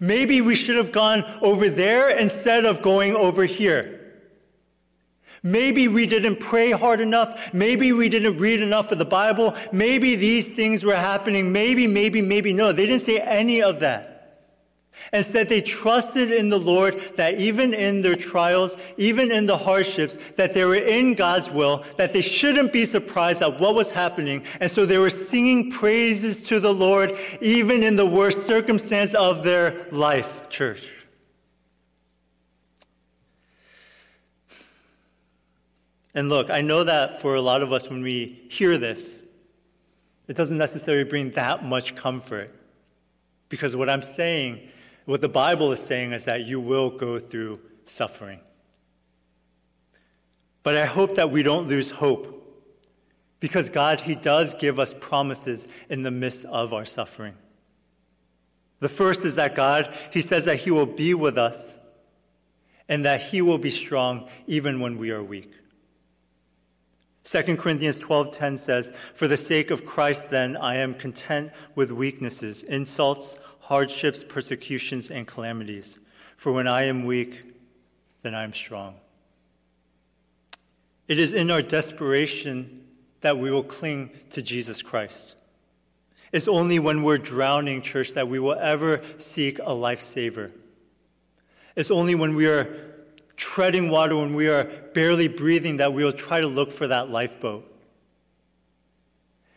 Maybe 0.02 0.42
we 0.42 0.56
should 0.56 0.76
have 0.76 0.92
gone 0.92 1.24
over 1.42 1.70
there 1.70 2.10
instead 2.10 2.66
of 2.66 2.82
going 2.82 3.16
over 3.16 3.46
here. 3.46 4.02
Maybe 5.44 5.90
we 5.90 6.06
didn't 6.06 6.38
pray 6.40 6.72
hard 6.72 7.02
enough. 7.02 7.54
Maybe 7.54 7.92
we 7.92 8.08
didn't 8.08 8.38
read 8.38 8.62
enough 8.62 8.94
of 8.94 8.98
the 8.98 9.06
Bible. 9.06 9.56
Maybe 9.74 10.16
these 10.16 10.48
things 10.48 10.86
were 10.86 10.96
happening. 10.96 11.52
Maybe, 11.52 11.86
maybe, 11.86 12.22
maybe. 12.22 12.54
No, 12.54 12.72
they 12.72 12.86
didn't 12.86 13.02
say 13.02 13.20
any 13.20 13.62
of 13.62 13.82
that. 13.82 14.14
Instead, 15.12 15.50
they 15.50 15.60
trusted 15.60 16.32
in 16.32 16.48
the 16.48 16.58
Lord 16.58 17.02
that 17.18 17.40
even 17.40 17.74
in 17.74 18.02
their 18.02 18.16
trials, 18.16 18.78
even 18.98 19.32
in 19.32 19.46
the 19.46 19.58
hardships, 19.58 20.18
that 20.38 20.54
they 20.54 20.64
were 20.64 20.76
in 20.76 21.14
God's 21.14 21.50
will, 21.50 21.84
that 21.98 22.14
they 22.14 22.22
shouldn't 22.22 22.72
be 22.72 22.86
surprised 22.86 23.42
at 23.42 23.60
what 23.60 23.76
was 23.76 23.92
happening. 23.92 24.44
And 24.62 24.72
so 24.72 24.86
they 24.86 24.98
were 24.98 25.10
singing 25.10 25.72
praises 25.72 26.38
to 26.48 26.60
the 26.62 26.74
Lord, 26.74 27.18
even 27.42 27.84
in 27.84 27.96
the 27.98 28.06
worst 28.06 28.48
circumstance 28.48 29.14
of 29.14 29.44
their 29.44 29.88
life, 29.92 30.50
church. 30.50 31.03
And 36.14 36.30
look, 36.30 36.50
I 36.50 36.62
know 36.62 36.84
that 36.84 37.22
for 37.22 37.36
a 37.36 37.42
lot 37.42 37.62
of 37.62 37.74
us, 37.74 37.90
when 37.90 38.02
we 38.04 38.46
hear 38.50 38.78
this, 38.78 39.22
It 40.28 40.38
doesn't 40.38 40.58
necessarily 40.58 41.04
bring 41.04 41.32
that 41.32 41.66
much 41.66 41.96
comfort. 41.96 42.54
Because 43.50 43.76
what 43.76 43.90
I'm 43.90 44.02
saying, 44.02 44.70
what 45.06 45.22
the 45.22 45.30
Bible 45.30 45.72
is 45.72 45.80
saying, 45.80 46.14
is 46.14 46.26
that 46.26 46.46
you 46.46 46.60
will 46.60 46.90
go 46.90 47.20
through 47.20 47.60
suffering. 47.86 48.40
But 50.64 50.78
I 50.78 50.86
hope 50.86 51.16
that 51.16 51.30
we 51.30 51.44
don't 51.44 51.68
lose 51.68 51.90
hope. 51.90 52.40
Because 53.42 53.70
God, 53.70 54.02
He 54.02 54.16
does 54.16 54.54
give 54.54 54.80
us 54.80 54.94
promises 55.00 55.68
in 55.90 56.04
the 56.04 56.12
midst 56.12 56.46
of 56.46 56.74
our 56.74 56.86
suffering. 56.86 57.34
The 58.80 58.90
first 58.90 59.26
is 59.26 59.36
that 59.36 59.56
God, 59.56 59.94
He 60.12 60.22
says 60.22 60.46
that 60.46 60.58
He 60.58 60.72
will 60.72 60.86
be 60.86 61.14
with 61.14 61.38
us 61.38 61.78
and 62.88 63.04
that 63.04 63.22
He 63.22 63.42
will 63.42 63.58
be 63.58 63.72
strong 63.72 64.30
even 64.48 64.80
when 64.80 64.98
we 64.98 65.12
are 65.12 65.24
weak. 65.24 65.52
2 67.24 67.58
Corinthians 67.58 67.98
12:10 67.98 68.58
says, 68.58 68.92
"For 69.14 69.28
the 69.28 69.38
sake 69.38 69.72
of 69.72 69.86
Christ 69.86 70.30
then 70.30 70.58
I 70.58 70.76
am 70.76 70.94
content 70.94 71.52
with 71.74 71.92
weaknesses, 71.92 72.64
insults, 72.64 73.38
hardships, 73.60 74.24
persecutions 74.28 75.10
and 75.10 75.26
calamities. 75.28 76.00
For 76.36 76.52
when 76.52 76.68
I 76.68 76.84
am 76.84 77.06
weak, 77.06 77.42
then 78.22 78.36
I 78.36 78.44
am 78.44 78.54
strong." 78.54 79.00
It 81.08 81.18
is 81.18 81.32
in 81.34 81.50
our 81.50 81.62
desperation 81.62 82.88
that 83.22 83.38
we 83.38 83.52
will 83.52 83.64
cling 83.64 84.12
to 84.32 84.42
Jesus 84.42 84.82
Christ. 84.82 85.36
It's 86.34 86.48
only 86.48 86.80
when 86.80 87.04
we're 87.04 87.18
drowning, 87.18 87.82
church, 87.82 88.14
that 88.14 88.28
we 88.28 88.40
will 88.40 88.56
ever 88.56 89.02
seek 89.18 89.60
a 89.60 89.72
lifesaver. 89.72 90.52
It's 91.76 91.92
only 91.92 92.16
when 92.16 92.36
we 92.36 92.48
are 92.48 92.93
treading 93.36 93.90
water, 93.90 94.16
when 94.16 94.34
we 94.34 94.48
are 94.48 94.66
barely 94.94 95.28
breathing, 95.28 95.78
that 95.78 95.94
we 95.94 96.04
will 96.04 96.14
try 96.14 96.42
to 96.42 96.48
look 96.48 96.72
for 96.72 96.88
that 96.88 97.10
lifeboat. 97.10 97.70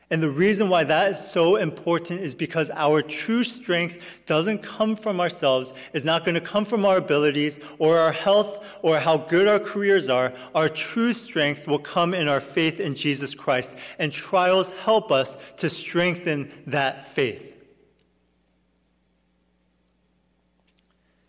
And 0.08 0.22
the 0.22 0.30
reason 0.30 0.68
why 0.68 0.84
that 0.84 1.10
is 1.10 1.18
so 1.18 1.56
important 1.56 2.20
is 2.20 2.32
because 2.32 2.70
our 2.70 3.02
true 3.02 3.42
strength 3.42 3.98
doesn't 4.24 4.62
come 4.62 4.94
from 4.94 5.20
ourselves, 5.20 5.72
it's 5.92 6.04
not 6.04 6.24
going 6.24 6.36
to 6.36 6.40
come 6.40 6.64
from 6.64 6.84
our 6.84 6.98
abilities 6.98 7.58
or 7.80 7.98
our 7.98 8.12
health 8.12 8.64
or 8.82 9.00
how 9.00 9.16
good 9.18 9.48
our 9.48 9.58
careers 9.58 10.08
are. 10.08 10.32
Our 10.54 10.68
true 10.68 11.12
strength 11.12 11.66
will 11.66 11.80
come 11.80 12.14
in 12.14 12.28
our 12.28 12.40
faith 12.40 12.78
in 12.78 12.94
Jesus 12.94 13.34
Christ, 13.34 13.74
and 13.98 14.12
trials 14.12 14.68
help 14.84 15.10
us 15.10 15.36
to 15.56 15.68
strengthen 15.68 16.52
that 16.68 17.12
faith. 17.12 17.55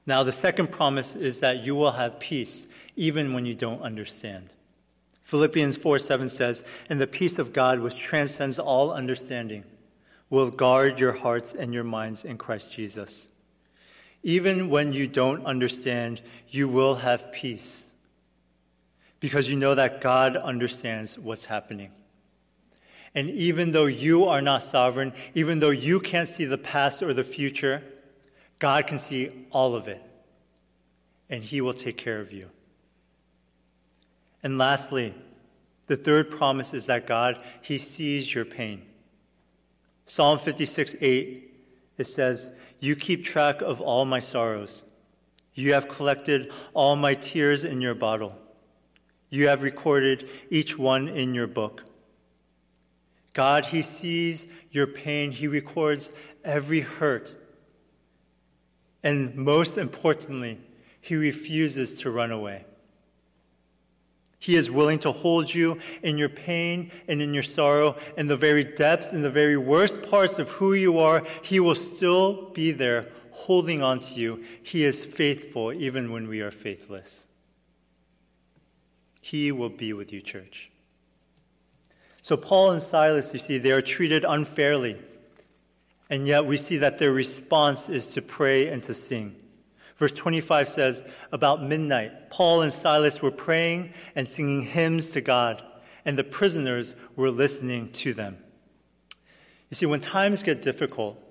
Now, 0.07 0.23
the 0.23 0.31
second 0.31 0.71
promise 0.71 1.15
is 1.17 1.41
that 1.41 1.65
you 1.65 1.75
will 1.75 1.91
have 1.91 2.19
peace 2.19 2.65
even 2.95 3.33
when 3.33 3.45
you 3.45 3.53
don't 3.53 3.81
understand. 3.81 4.53
Philippians 5.25 5.75
4 5.75 5.99
7 5.99 6.29
says, 6.29 6.63
And 6.89 6.99
the 6.99 7.05
peace 7.05 7.37
of 7.37 7.51
God, 7.51 7.81
which 7.81 7.99
transcends 7.99 8.57
all 8.57 8.91
understanding, 8.91 9.65
will 10.29 10.49
guard 10.49 10.97
your 10.99 11.11
hearts 11.11 11.53
and 11.53 11.73
your 11.73 11.83
minds 11.83 12.23
in 12.23 12.37
Christ 12.37 12.71
Jesus. 12.71 13.27
Even 14.23 14.69
when 14.69 14.93
you 14.93 15.07
don't 15.07 15.45
understand, 15.45 16.21
you 16.49 16.69
will 16.69 16.95
have 16.95 17.31
peace 17.33 17.87
because 19.19 19.47
you 19.47 19.57
know 19.57 19.75
that 19.75 19.99
God 19.99 20.37
understands 20.37 21.19
what's 21.19 21.45
happening. 21.45 21.91
And 23.13 23.29
even 23.31 23.73
though 23.73 23.85
you 23.85 24.25
are 24.25 24.41
not 24.41 24.63
sovereign, 24.63 25.13
even 25.33 25.59
though 25.59 25.71
you 25.71 25.99
can't 25.99 26.29
see 26.29 26.45
the 26.45 26.57
past 26.57 27.03
or 27.03 27.13
the 27.13 27.23
future, 27.23 27.83
God 28.59 28.87
can 28.87 28.99
see 28.99 29.47
all 29.51 29.75
of 29.75 29.87
it, 29.87 30.01
and 31.29 31.43
He 31.43 31.61
will 31.61 31.73
take 31.73 31.97
care 31.97 32.19
of 32.19 32.31
you. 32.31 32.49
And 34.43 34.57
lastly, 34.57 35.13
the 35.87 35.97
third 35.97 36.31
promise 36.31 36.73
is 36.73 36.85
that 36.87 37.07
God, 37.07 37.39
He 37.61 37.77
sees 37.77 38.33
your 38.33 38.45
pain. 38.45 38.81
Psalm 40.05 40.39
56 40.39 40.95
8, 40.99 41.53
it 41.97 42.07
says, 42.07 42.51
You 42.79 42.95
keep 42.95 43.23
track 43.23 43.61
of 43.61 43.81
all 43.81 44.05
my 44.05 44.19
sorrows. 44.19 44.83
You 45.53 45.73
have 45.73 45.87
collected 45.87 46.51
all 46.73 46.95
my 46.95 47.15
tears 47.15 47.63
in 47.63 47.81
your 47.81 47.95
bottle. 47.95 48.35
You 49.29 49.47
have 49.47 49.63
recorded 49.63 50.29
each 50.49 50.77
one 50.77 51.07
in 51.07 51.33
your 51.33 51.47
book. 51.47 51.83
God, 53.33 53.65
He 53.65 53.81
sees 53.81 54.47
your 54.71 54.87
pain. 54.87 55.31
He 55.31 55.47
records 55.47 56.11
every 56.43 56.81
hurt. 56.81 57.35
And 59.07 59.33
most 59.37 59.77
importantly, 59.77 60.59
He 60.99 61.15
refuses 61.15 61.93
to 62.01 62.11
run 62.11 62.29
away. 62.29 62.65
He 64.37 64.57
is 64.57 64.69
willing 64.69 64.99
to 64.99 65.13
hold 65.13 65.53
you 65.53 65.79
in 66.03 66.17
your 66.17 66.27
pain 66.27 66.91
and 67.07 67.21
in 67.21 67.33
your 67.33 67.41
sorrow, 67.41 67.95
in 68.17 68.27
the 68.27 68.35
very 68.35 68.65
depths, 68.65 69.13
in 69.13 69.21
the 69.21 69.29
very 69.29 69.55
worst 69.55 70.01
parts 70.01 70.39
of 70.39 70.49
who 70.49 70.73
you 70.73 70.99
are. 70.99 71.23
He 71.41 71.61
will 71.61 71.73
still 71.73 72.49
be 72.49 72.73
there 72.73 73.07
holding 73.31 73.81
on 73.81 74.01
to 74.01 74.13
you. 74.13 74.43
He 74.61 74.83
is 74.83 75.05
faithful 75.05 75.71
even 75.71 76.11
when 76.11 76.27
we 76.27 76.41
are 76.41 76.51
faithless. 76.51 77.27
He 79.21 79.53
will 79.53 79.69
be 79.69 79.93
with 79.93 80.11
you, 80.11 80.19
church. 80.19 80.69
So, 82.21 82.35
Paul 82.35 82.71
and 82.71 82.83
Silas, 82.83 83.31
you 83.31 83.39
see, 83.39 83.57
they 83.57 83.71
are 83.71 83.81
treated 83.81 84.25
unfairly. 84.25 84.97
And 86.09 86.27
yet 86.27 86.45
we 86.45 86.57
see 86.57 86.77
that 86.77 86.97
their 86.97 87.11
response 87.11 87.89
is 87.89 88.07
to 88.07 88.21
pray 88.21 88.67
and 88.67 88.81
to 88.83 88.93
sing. 88.93 89.35
Verse 89.97 90.11
25 90.11 90.67
says, 90.67 91.03
About 91.31 91.63
midnight, 91.63 92.29
Paul 92.29 92.61
and 92.61 92.71
Silas 92.71 93.21
were 93.21 93.31
praying 93.31 93.93
and 94.15 94.27
singing 94.27 94.63
hymns 94.63 95.09
to 95.11 95.21
God, 95.21 95.63
and 96.05 96.17
the 96.17 96.23
prisoners 96.23 96.95
were 97.15 97.31
listening 97.31 97.91
to 97.93 98.13
them. 98.13 98.37
You 99.69 99.75
see, 99.75 99.85
when 99.85 99.99
times 99.99 100.43
get 100.43 100.61
difficult, 100.61 101.21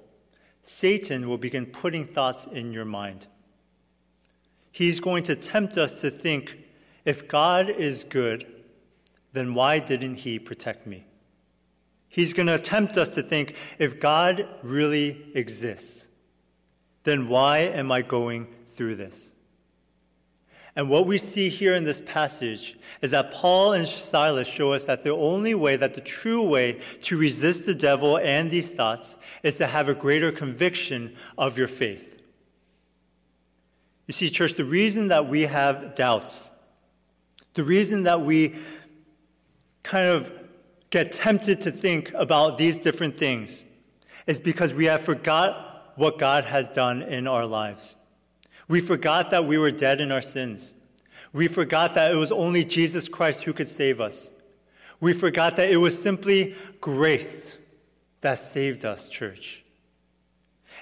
Satan 0.63 1.29
will 1.29 1.39
begin 1.39 1.67
putting 1.67 2.07
thoughts 2.07 2.47
in 2.51 2.73
your 2.73 2.85
mind. 2.85 3.27
He's 4.73 5.01
going 5.01 5.23
to 5.25 5.37
tempt 5.37 5.79
us 5.79 6.01
to 6.01 6.11
think 6.11 6.59
if 7.05 7.29
God 7.29 7.71
is 7.71 8.05
good, 8.05 8.47
then 9.33 9.55
why 9.55 9.79
didn't 9.79 10.17
he 10.17 10.39
protect 10.39 10.87
me? 10.87 11.07
He's 12.17 12.33
going 12.33 12.47
to 12.47 12.59
tempt 12.59 12.97
us 12.97 13.11
to 13.11 13.23
think 13.23 13.57
if 13.79 14.01
God 14.01 14.49
really 14.63 15.31
exists, 15.35 16.09
then 17.05 17.29
why 17.29 17.59
am 17.59 17.93
I 17.93 18.01
going 18.01 18.47
through 18.75 18.95
this? 18.95 19.35
And 20.75 20.89
what 20.89 21.07
we 21.07 21.19
see 21.19 21.51
here 21.51 21.75
in 21.75 21.85
this 21.85 22.01
passage 22.07 22.79
is 23.03 23.11
that 23.11 23.33
Paul 23.33 23.75
and 23.75 23.87
Silas 23.87 24.49
show 24.49 24.73
us 24.73 24.85
that 24.85 25.03
the 25.03 25.13
only 25.13 25.55
way, 25.55 25.77
that 25.77 25.93
the 25.93 26.01
true 26.01 26.43
way 26.49 26.81
to 27.03 27.19
resist 27.19 27.67
the 27.67 27.75
devil 27.75 28.17
and 28.17 28.51
these 28.51 28.71
thoughts 28.71 29.19
is 29.43 29.57
to 29.57 29.67
have 29.67 29.91
a 29.91 29.95
greater 29.95 30.33
conviction 30.33 31.15
of 31.37 31.59
your 31.59 31.69
faith. 31.69 32.23
You 34.07 34.13
see, 34.13 34.31
church, 34.31 34.55
the 34.55 34.65
reason 34.65 35.09
that 35.09 35.29
we 35.29 35.43
have 35.43 35.95
doubts, 35.95 36.35
the 37.53 37.65
reason 37.65 38.05
that 38.05 38.23
we 38.23 38.55
kind 39.83 40.09
of 40.09 40.33
get 40.91 41.13
tempted 41.13 41.61
to 41.63 41.71
think 41.71 42.13
about 42.15 42.59
these 42.59 42.77
different 42.77 43.19
things 43.19 43.65
is 44.27 44.41
because 44.41 44.75
we 44.75 44.87
have 44.87 45.03
forgot 45.03 45.93
what 45.97 46.19
God 46.19 46.45
has 46.45 46.67
done 46.69 47.03
in 47.03 47.27
our 47.27 47.47
lives. 47.47 47.97
We 48.69 48.81
forgot 48.81 49.31
that 49.31 49.45
we 49.45 49.59
were 49.59 49.71
dead 49.71 50.01
in 50.01 50.11
our 50.11 50.21
sins. 50.21 50.75
We 51.33 51.49
forgot 51.49 51.95
that 51.95 52.11
it 52.11 52.17
was 52.17 52.33
only 52.33 52.65
Jesus 52.65 53.09
Christ 53.09 53.45
who 53.45 53.53
could 53.53 53.69
save 53.69 54.01
us. 54.01 54.33
We 55.01 55.13
forgot 55.13 55.57
that 55.57 55.71
it 55.71 55.77
was 55.77 56.01
simply 56.01 56.55
grace 56.81 57.57
that 58.23 58.39
saved 58.39 58.85
us, 58.85 59.09
church. 59.09 59.63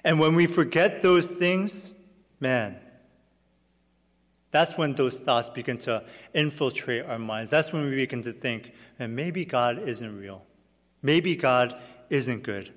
And 0.04 0.20
when 0.20 0.34
we 0.34 0.46
forget 0.46 1.02
those 1.02 1.30
things, 1.30 1.92
man, 2.40 2.76
that's 4.54 4.78
when 4.78 4.92
those 4.92 5.18
thoughts 5.18 5.50
begin 5.50 5.78
to 5.78 6.04
infiltrate 6.32 7.06
our 7.06 7.18
minds. 7.18 7.50
That's 7.50 7.72
when 7.72 7.90
we 7.90 7.96
begin 7.96 8.22
to 8.22 8.32
think, 8.32 8.70
and 9.00 9.16
maybe 9.16 9.44
God 9.44 9.88
isn't 9.88 10.16
real. 10.16 10.46
Maybe 11.02 11.34
God 11.34 11.74
isn't 12.08 12.44
good. 12.44 12.72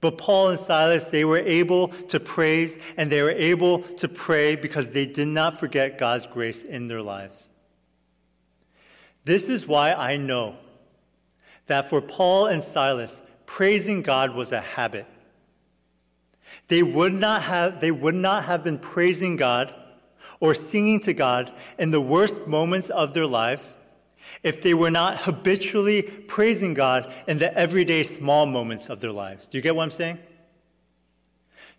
But 0.00 0.16
Paul 0.16 0.48
and 0.48 0.58
Silas, 0.58 1.10
they 1.10 1.26
were 1.26 1.40
able 1.40 1.88
to 2.08 2.18
praise 2.18 2.78
and 2.96 3.12
they 3.12 3.20
were 3.20 3.32
able 3.32 3.82
to 3.98 4.08
pray 4.08 4.56
because 4.56 4.88
they 4.92 5.04
did 5.04 5.28
not 5.28 5.60
forget 5.60 5.98
God's 5.98 6.24
grace 6.24 6.62
in 6.62 6.88
their 6.88 7.02
lives. 7.02 7.50
This 9.26 9.50
is 9.50 9.66
why 9.66 9.92
I 9.92 10.16
know 10.16 10.56
that 11.66 11.90
for 11.90 12.00
Paul 12.00 12.46
and 12.46 12.64
Silas, 12.64 13.20
praising 13.44 14.00
God 14.00 14.34
was 14.34 14.52
a 14.52 14.60
habit. 14.62 15.04
They 16.68 16.82
would 16.82 17.12
not 17.12 17.42
have, 17.42 17.78
they 17.78 17.90
would 17.90 18.14
not 18.14 18.46
have 18.46 18.64
been 18.64 18.78
praising 18.78 19.36
God 19.36 19.74
or 20.42 20.54
singing 20.54 20.98
to 20.98 21.14
God 21.14 21.52
in 21.78 21.92
the 21.92 22.00
worst 22.00 22.48
moments 22.48 22.90
of 22.90 23.14
their 23.14 23.28
lives 23.28 23.74
if 24.42 24.60
they 24.60 24.74
were 24.74 24.90
not 24.90 25.18
habitually 25.18 26.02
praising 26.02 26.74
God 26.74 27.14
in 27.28 27.38
the 27.38 27.56
everyday 27.56 28.02
small 28.02 28.44
moments 28.44 28.88
of 28.88 28.98
their 28.98 29.12
lives. 29.12 29.46
Do 29.46 29.56
you 29.56 29.62
get 29.62 29.76
what 29.76 29.84
I'm 29.84 29.92
saying? 29.92 30.18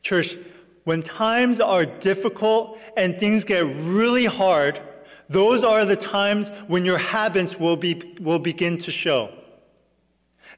Church, 0.01 0.37
when 0.85 1.03
times 1.03 1.59
are 1.59 1.85
difficult 1.85 2.79
and 2.95 3.19
things 3.19 3.43
get 3.43 3.65
really 3.65 4.25
hard, 4.25 4.79
those 5.27 5.65
are 5.65 5.83
the 5.83 5.97
times 5.97 6.49
when 6.67 6.85
your 6.85 6.97
habits 6.97 7.59
will, 7.59 7.75
be, 7.75 8.15
will 8.21 8.39
begin 8.39 8.77
to 8.77 8.91
show. 8.91 9.29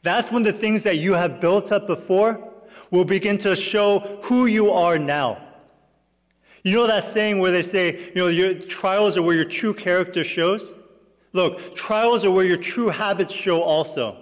That's 0.04 0.30
when 0.30 0.44
the 0.44 0.54
things 0.54 0.84
that 0.84 0.98
you 0.98 1.14
have 1.14 1.42
built 1.42 1.72
up 1.72 1.88
before 1.88 2.54
will 2.92 3.06
begin 3.06 3.40
to 3.40 3.56
show 3.56 4.20
who 4.22 4.46
you 4.46 4.70
are 4.70 5.00
now. 5.00 5.45
You 6.66 6.72
know 6.72 6.88
that 6.88 7.04
saying 7.04 7.38
where 7.38 7.52
they 7.52 7.62
say, 7.62 8.10
you 8.16 8.16
know, 8.16 8.28
your 8.28 8.56
trials 8.56 9.16
are 9.18 9.22
where 9.22 9.36
your 9.36 9.46
true 9.46 9.72
character 9.72 10.24
shows? 10.24 10.74
Look, 11.32 11.76
trials 11.76 12.26
are 12.26 12.32
where 12.32 12.44
your 12.44 12.58
true 12.58 12.90
habits 12.90 13.36
show 13.36 13.62
also. 13.62 14.18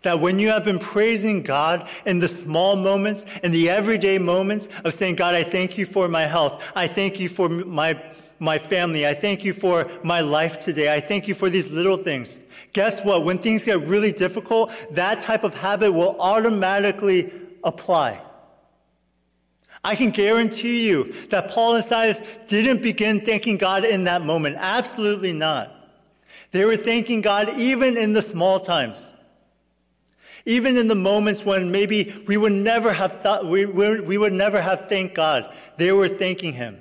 That 0.00 0.20
when 0.20 0.38
you 0.38 0.48
have 0.48 0.64
been 0.64 0.78
praising 0.78 1.42
God 1.42 1.86
in 2.06 2.18
the 2.18 2.28
small 2.28 2.76
moments, 2.76 3.26
in 3.42 3.52
the 3.52 3.68
everyday 3.68 4.16
moments 4.16 4.70
of 4.86 4.94
saying, 4.94 5.16
God, 5.16 5.34
I 5.34 5.44
thank 5.44 5.76
you 5.76 5.84
for 5.84 6.08
my 6.08 6.22
health. 6.22 6.62
I 6.74 6.88
thank 6.88 7.20
you 7.20 7.28
for 7.28 7.50
my, 7.50 8.02
my 8.38 8.56
family. 8.56 9.06
I 9.06 9.12
thank 9.12 9.44
you 9.44 9.52
for 9.52 9.90
my 10.02 10.22
life 10.22 10.60
today. 10.60 10.94
I 10.94 10.98
thank 10.98 11.28
you 11.28 11.34
for 11.34 11.50
these 11.50 11.68
little 11.68 11.98
things. 11.98 12.40
Guess 12.72 13.02
what? 13.02 13.26
When 13.26 13.36
things 13.36 13.64
get 13.64 13.86
really 13.86 14.12
difficult, 14.12 14.72
that 14.92 15.20
type 15.20 15.44
of 15.44 15.52
habit 15.52 15.92
will 15.92 16.18
automatically 16.22 17.30
apply. 17.64 18.22
I 19.82 19.96
can 19.96 20.10
guarantee 20.10 20.86
you 20.88 21.12
that 21.30 21.50
Paul 21.50 21.76
and 21.76 21.84
Silas 21.84 22.22
didn't 22.46 22.82
begin 22.82 23.24
thanking 23.24 23.56
God 23.56 23.84
in 23.84 24.04
that 24.04 24.22
moment. 24.22 24.56
Absolutely 24.58 25.32
not. 25.32 25.74
They 26.50 26.64
were 26.64 26.76
thanking 26.76 27.20
God 27.20 27.58
even 27.58 27.96
in 27.96 28.12
the 28.12 28.22
small 28.22 28.60
times. 28.60 29.10
Even 30.44 30.76
in 30.76 30.88
the 30.88 30.94
moments 30.94 31.44
when 31.44 31.70
maybe 31.70 32.24
we 32.26 32.36
would 32.36 32.52
never 32.52 32.92
have 32.92 33.20
thought, 33.20 33.46
we, 33.46 33.66
we 33.66 34.18
would 34.18 34.32
never 34.32 34.60
have 34.60 34.88
thanked 34.88 35.14
God, 35.14 35.54
they 35.76 35.92
were 35.92 36.08
thanking 36.08 36.52
Him. 36.52 36.80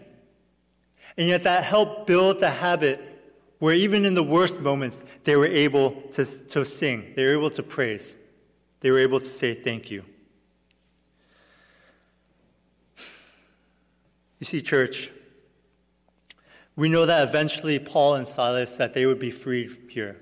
And 1.17 1.27
yet 1.27 1.43
that 1.43 1.63
helped 1.63 2.07
build 2.07 2.39
the 2.39 2.49
habit 2.49 3.01
where 3.59 3.75
even 3.75 4.05
in 4.05 4.13
the 4.13 4.23
worst 4.23 4.59
moments, 4.61 5.03
they 5.25 5.35
were 5.35 5.47
able 5.47 5.91
to, 6.13 6.25
to 6.25 6.63
sing. 6.65 7.13
They 7.15 7.25
were 7.25 7.33
able 7.33 7.49
to 7.51 7.63
praise. 7.63 8.17
They 8.79 8.89
were 8.89 8.99
able 8.99 9.19
to 9.19 9.29
say 9.29 9.53
thank 9.53 9.91
you. 9.91 10.03
You 14.39 14.45
see, 14.45 14.61
church, 14.61 15.09
we 16.75 16.87
know 16.87 17.05
that 17.05 17.27
eventually 17.27 17.77
Paul 17.77 18.15
and 18.15 18.27
Silas, 18.27 18.77
that 18.77 18.93
they 18.93 19.05
would 19.05 19.19
be 19.19 19.31
freed 19.31 19.77
here. 19.89 20.17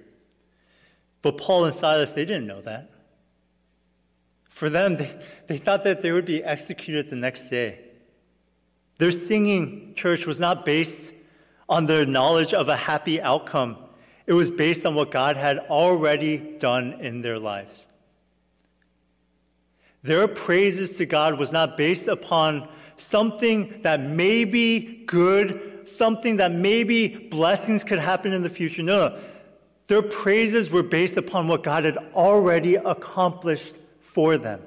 But 1.21 1.37
Paul 1.37 1.65
and 1.65 1.73
Silas, 1.73 2.13
they 2.13 2.25
didn't 2.25 2.47
know 2.47 2.61
that. 2.61 2.89
For 4.49 4.69
them, 4.69 4.97
they, 4.97 5.15
they 5.47 5.57
thought 5.57 5.83
that 5.83 6.01
they 6.01 6.11
would 6.11 6.25
be 6.25 6.43
executed 6.43 7.11
the 7.11 7.15
next 7.15 7.49
day. 7.49 7.79
Their 8.97 9.11
singing 9.11 9.93
church 9.93 10.25
was 10.25 10.39
not 10.39 10.65
based 10.65 11.11
on 11.69 11.85
their 11.85 12.05
knowledge 12.05 12.53
of 12.53 12.69
a 12.69 12.75
happy 12.75 13.21
outcome. 13.21 13.77
It 14.25 14.33
was 14.33 14.49
based 14.49 14.85
on 14.85 14.95
what 14.95 15.11
God 15.11 15.35
had 15.35 15.59
already 15.59 16.37
done 16.37 16.93
in 16.93 17.21
their 17.21 17.37
lives. 17.37 17.87
Their 20.01 20.27
praises 20.27 20.97
to 20.97 21.05
God 21.05 21.37
was 21.37 21.51
not 21.51 21.77
based 21.77 22.07
upon 22.07 22.67
something 22.97 23.81
that 23.83 24.01
may 24.01 24.43
be 24.43 25.03
good, 25.05 25.87
something 25.87 26.37
that 26.37 26.51
maybe 26.51 27.07
blessings 27.07 27.83
could 27.83 27.99
happen 27.99 28.33
in 28.33 28.43
the 28.43 28.49
future. 28.49 28.83
No, 28.83 29.09
no. 29.09 29.19
Their 29.87 30.01
praises 30.01 30.69
were 30.69 30.83
based 30.83 31.15
upon 31.15 31.47
what 31.47 31.63
God 31.63 31.85
had 31.85 31.97
already 32.13 32.75
accomplished 32.75 33.77
for 34.01 34.37
them. 34.37 34.61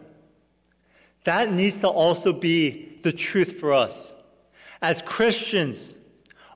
That 1.24 1.52
needs 1.52 1.80
to 1.80 1.88
also 1.88 2.32
be 2.32 2.98
the 3.02 3.12
truth 3.12 3.60
for 3.60 3.72
us. 3.72 4.14
As 4.80 5.02
Christians, 5.02 5.94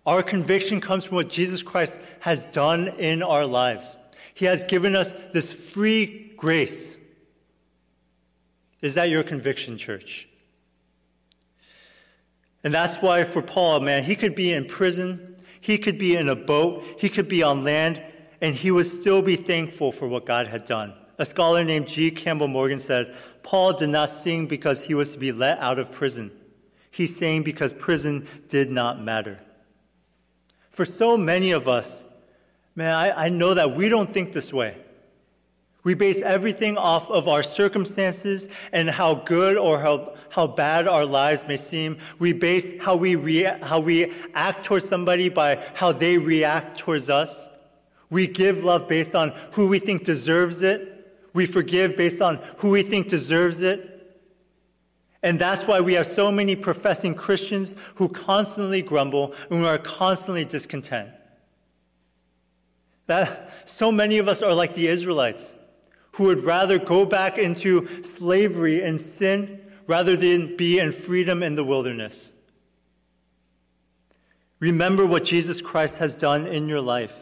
our 0.06 0.22
conviction 0.22 0.80
comes 0.80 1.04
from 1.04 1.16
what 1.16 1.28
Jesus 1.28 1.62
Christ 1.62 1.98
has 2.20 2.40
done 2.44 2.88
in 2.98 3.22
our 3.22 3.44
lives. 3.44 3.98
He 4.32 4.46
has 4.46 4.64
given 4.64 4.96
us 4.96 5.14
this 5.32 5.52
free 5.52 6.32
grace. 6.37 6.96
Is 8.80 8.94
that 8.94 9.10
your 9.10 9.22
conviction, 9.22 9.76
church? 9.76 10.28
And 12.64 12.72
that's 12.72 12.96
why 12.96 13.24
for 13.24 13.42
Paul, 13.42 13.81
man, 13.81 14.05
he 14.05 14.16
could 14.16 14.35
be 14.35 14.53
in 14.53 14.64
prison, 14.64 15.37
he 15.61 15.77
could 15.79 15.98
be 15.98 16.16
in 16.16 16.31
a 16.31 16.35
boat, 16.35 16.83
he 16.98 17.11
could 17.11 17.29
be 17.29 17.42
on 17.42 17.62
land, 17.62 18.03
and 18.40 18.55
he 18.55 18.70
would 18.70 18.87
still 18.87 19.22
be 19.22 19.37
thankful 19.37 19.92
for 19.92 20.09
what 20.09 20.27
God 20.27 20.48
had 20.48 20.66
done. 20.66 20.94
A 21.18 21.27
scholar 21.27 21.62
named 21.62 21.88
G. 21.88 22.11
Campbell 22.11 22.48
Morgan 22.48 22.81
said, 22.81 23.14
Paul 23.42 23.74
did 23.74 23.90
not 23.90 24.11
sing 24.11 24.46
because 24.46 24.83
he 24.83 24.94
was 24.94 25.11
to 25.11 25.18
be 25.18 25.31
let 25.31 25.59
out 25.59 25.79
of 25.79 25.92
prison. 25.92 26.33
He 26.90 27.07
sang 27.07 27.42
because 27.42 27.72
prison 27.74 28.27
did 28.48 28.70
not 28.70 29.00
matter. 29.00 29.40
For 30.70 30.85
so 30.85 31.16
many 31.16 31.53
of 31.53 31.68
us, 31.68 32.05
man, 32.74 32.94
I, 32.94 33.27
I 33.27 33.29
know 33.29 33.55
that 33.55 33.77
we 33.77 33.88
don't 33.88 34.12
think 34.12 34.33
this 34.33 34.53
way. 34.53 34.77
We 35.84 35.94
base 35.94 36.22
everything 36.22 36.76
off 36.76 37.08
of 37.10 37.28
our 37.28 37.42
circumstances 37.42 38.48
and 38.72 38.90
how 38.90 39.14
good 39.14 39.56
or 39.56 39.78
how, 39.78 40.14
how 40.30 40.46
bad 40.46 40.88
our 40.88 41.04
lives 41.06 41.44
may 41.46 41.56
seem. 41.56 41.98
We 42.18 42.32
base 42.32 42.72
how 42.80 42.96
we, 42.96 43.16
rea- 43.16 43.58
how 43.62 43.80
we 43.80 44.12
act 44.34 44.64
towards 44.64 44.88
somebody 44.88 45.28
by 45.28 45.64
how 45.74 45.92
they 45.92 46.18
react 46.18 46.78
towards 46.78 47.08
us. 47.08 47.48
We 48.10 48.26
give 48.26 48.64
love 48.64 48.88
based 48.88 49.14
on 49.14 49.32
who 49.52 49.68
we 49.68 49.78
think 49.78 50.04
deserves 50.04 50.62
it 50.62 50.94
we 51.34 51.46
forgive 51.46 51.96
based 51.96 52.22
on 52.22 52.36
who 52.58 52.70
we 52.70 52.82
think 52.82 53.08
deserves 53.08 53.60
it. 53.60 53.90
And 55.22 55.38
that's 55.38 55.62
why 55.64 55.80
we 55.80 55.94
have 55.94 56.06
so 56.06 56.30
many 56.30 56.54
professing 56.54 57.14
Christians 57.14 57.74
who 57.96 58.08
constantly 58.08 58.82
grumble 58.82 59.34
and 59.50 59.58
who 59.58 59.66
are 59.66 59.78
constantly 59.78 60.44
discontent. 60.44 61.10
That 63.06 63.50
so 63.66 63.90
many 63.90 64.18
of 64.18 64.28
us 64.28 64.42
are 64.42 64.54
like 64.54 64.74
the 64.74 64.88
Israelites 64.88 65.56
who 66.14 66.24
would 66.24 66.44
rather 66.44 66.79
go 66.79 67.05
back 67.05 67.38
into 67.38 67.88
slavery 68.05 68.83
and 68.83 69.00
sin 69.00 69.61
rather 69.88 70.16
than 70.16 70.57
be 70.57 70.79
in 70.79 70.92
freedom 70.92 71.42
in 71.42 71.57
the 71.57 71.64
wilderness. 71.64 72.33
Remember 74.61 75.05
what 75.07 75.24
Jesus 75.24 75.61
Christ 75.61 75.98
has 75.98 76.14
done 76.14 76.46
in 76.46 76.68
your 76.68 76.81
life. 76.81 77.12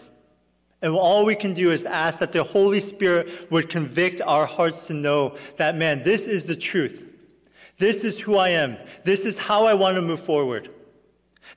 And 0.83 0.95
all 0.95 1.25
we 1.25 1.35
can 1.35 1.55
do 1.55 1.71
is 1.71 1.87
ask 1.87 2.19
that 2.19 2.33
the 2.33 2.43
Holy 2.43 2.81
Spirit 2.81 3.51
would 3.51 3.71
convict 3.71 4.21
our 4.21 4.45
hearts 4.45 4.87
to 4.89 4.95
know 4.95 5.37
that, 5.57 5.77
man, 5.77 6.03
this 6.03 6.27
is 6.27 6.45
the 6.45 6.57
truth. 6.57 7.11
This 7.79 8.05
is 8.05 8.19
who 8.21 8.37
I 8.37 8.51
am. 8.51 8.77
This 9.05 9.25
is 9.25 9.39
how 9.39 9.65
I 9.65 9.75
want 9.75 9.97
to 9.97 10.03
move 10.03 10.21
forward. 10.21 10.69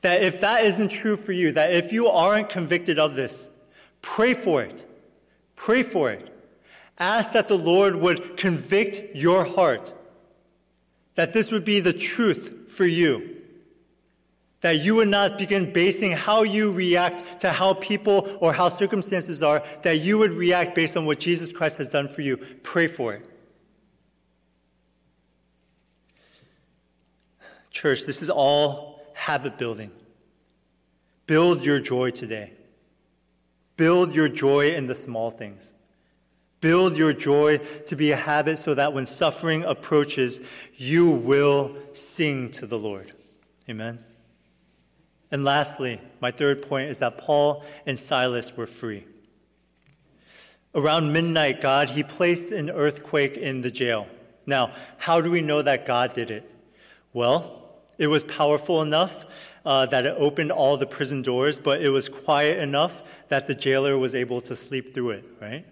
That 0.02 0.24
if 0.24 0.40
that 0.42 0.64
isn't 0.64 0.90
true 0.90 1.18
for 1.18 1.34
you, 1.34 1.52
that 1.52 1.74
if 1.74 1.92
you 1.92 2.08
aren't 2.08 2.50
convicted 2.50 2.98
of 2.98 3.16
this, 3.16 3.50
pray 4.02 4.34
for 4.34 4.62
it. 4.62 4.86
Pray 5.56 5.84
for 5.84 6.12
it. 6.12 6.32
Ask 6.98 7.34
that 7.34 7.48
the 7.48 7.58
Lord 7.58 7.96
would 7.96 8.38
convict 8.38 9.16
your 9.16 9.44
heart. 9.44 9.94
That 11.16 11.34
this 11.34 11.52
would 11.52 11.66
be 11.66 11.80
the 11.80 11.94
truth 11.94 12.72
for 12.72 12.86
you 12.86 13.36
that 14.66 14.80
you 14.80 14.96
would 14.96 15.08
not 15.08 15.38
begin 15.38 15.72
basing 15.72 16.12
how 16.12 16.42
you 16.42 16.72
react 16.72 17.40
to 17.42 17.52
how 17.52 17.76
people 17.76 18.36
or 18.42 18.52
how 18.52 18.68
circumstances 18.68 19.44
are, 19.44 19.64
that 19.84 19.98
you 19.98 20.18
would 20.18 20.32
react 20.32 20.74
based 20.74 20.98
on 20.98 21.06
what 21.06 21.20
Jesus 21.20 21.52
Christ 21.52 21.78
has 21.78 21.88
done 21.88 22.08
for 22.08 22.22
you. 22.22 22.38
Pray 22.64 22.88
for 22.88 23.14
it. 23.14 23.24
Church, 27.70 28.06
this 28.06 28.24
is 28.24 28.30
all 28.32 29.04
habit 29.14 29.60
building. 29.60 29.92
Build 31.28 31.64
your 31.64 31.80
joy 31.80 32.10
today. 32.10 32.52
Build 33.78 34.16
your 34.16 34.30
joy 34.30 34.74
in 34.74 34.88
the 34.88 34.96
small 34.96 35.30
things. 35.30 35.72
Build 36.62 36.98
your 36.98 37.14
joy 37.14 37.58
to 37.58 37.96
be 37.96 38.12
a 38.12 38.16
habit 38.16 38.60
so 38.60 38.74
that 38.74 38.94
when 38.94 39.06
suffering 39.06 39.64
approaches, 39.64 40.40
you 40.76 41.10
will 41.10 41.76
sing 41.92 42.52
to 42.52 42.66
the 42.66 42.78
Lord. 42.78 43.14
Amen. 43.70 44.04
And 45.32 45.44
lastly, 45.44 46.00
my 46.22 46.32
third 46.32 46.62
point 46.62 46.90
is 46.90 47.00
that 47.00 47.18
Paul 47.18 47.64
and 47.86 48.00
Silas 48.00 48.56
were 48.56 48.68
free. 48.68 49.06
Around 50.74 51.14
midnight, 51.14 51.62
God, 51.62 51.90
he 51.90 52.04
placed 52.04 52.52
an 52.52 52.70
earthquake 52.70 53.38
in 53.38 53.62
the 53.62 53.72
jail. 53.72 54.08
Now, 54.46 54.74
how 54.98 55.22
do 55.22 55.32
we 55.32 55.42
know 55.42 55.62
that 55.62 55.86
God 55.86 56.14
did 56.14 56.32
it? 56.32 56.50
Well, 57.14 57.70
it 57.98 58.08
was 58.08 58.24
powerful 58.24 58.82
enough 58.82 59.26
uh, 59.66 59.86
that 59.88 60.06
it 60.06 60.16
opened 60.18 60.52
all 60.52 60.78
the 60.78 60.86
prison 60.86 61.22
doors, 61.22 61.58
but 61.58 61.82
it 61.82 61.90
was 61.90 62.08
quiet 62.10 62.60
enough 62.60 63.02
that 63.30 63.48
the 63.48 63.56
jailer 63.56 63.98
was 63.98 64.14
able 64.14 64.42
to 64.42 64.56
sleep 64.56 64.94
through 64.94 65.12
it, 65.12 65.26
right? 65.42 65.66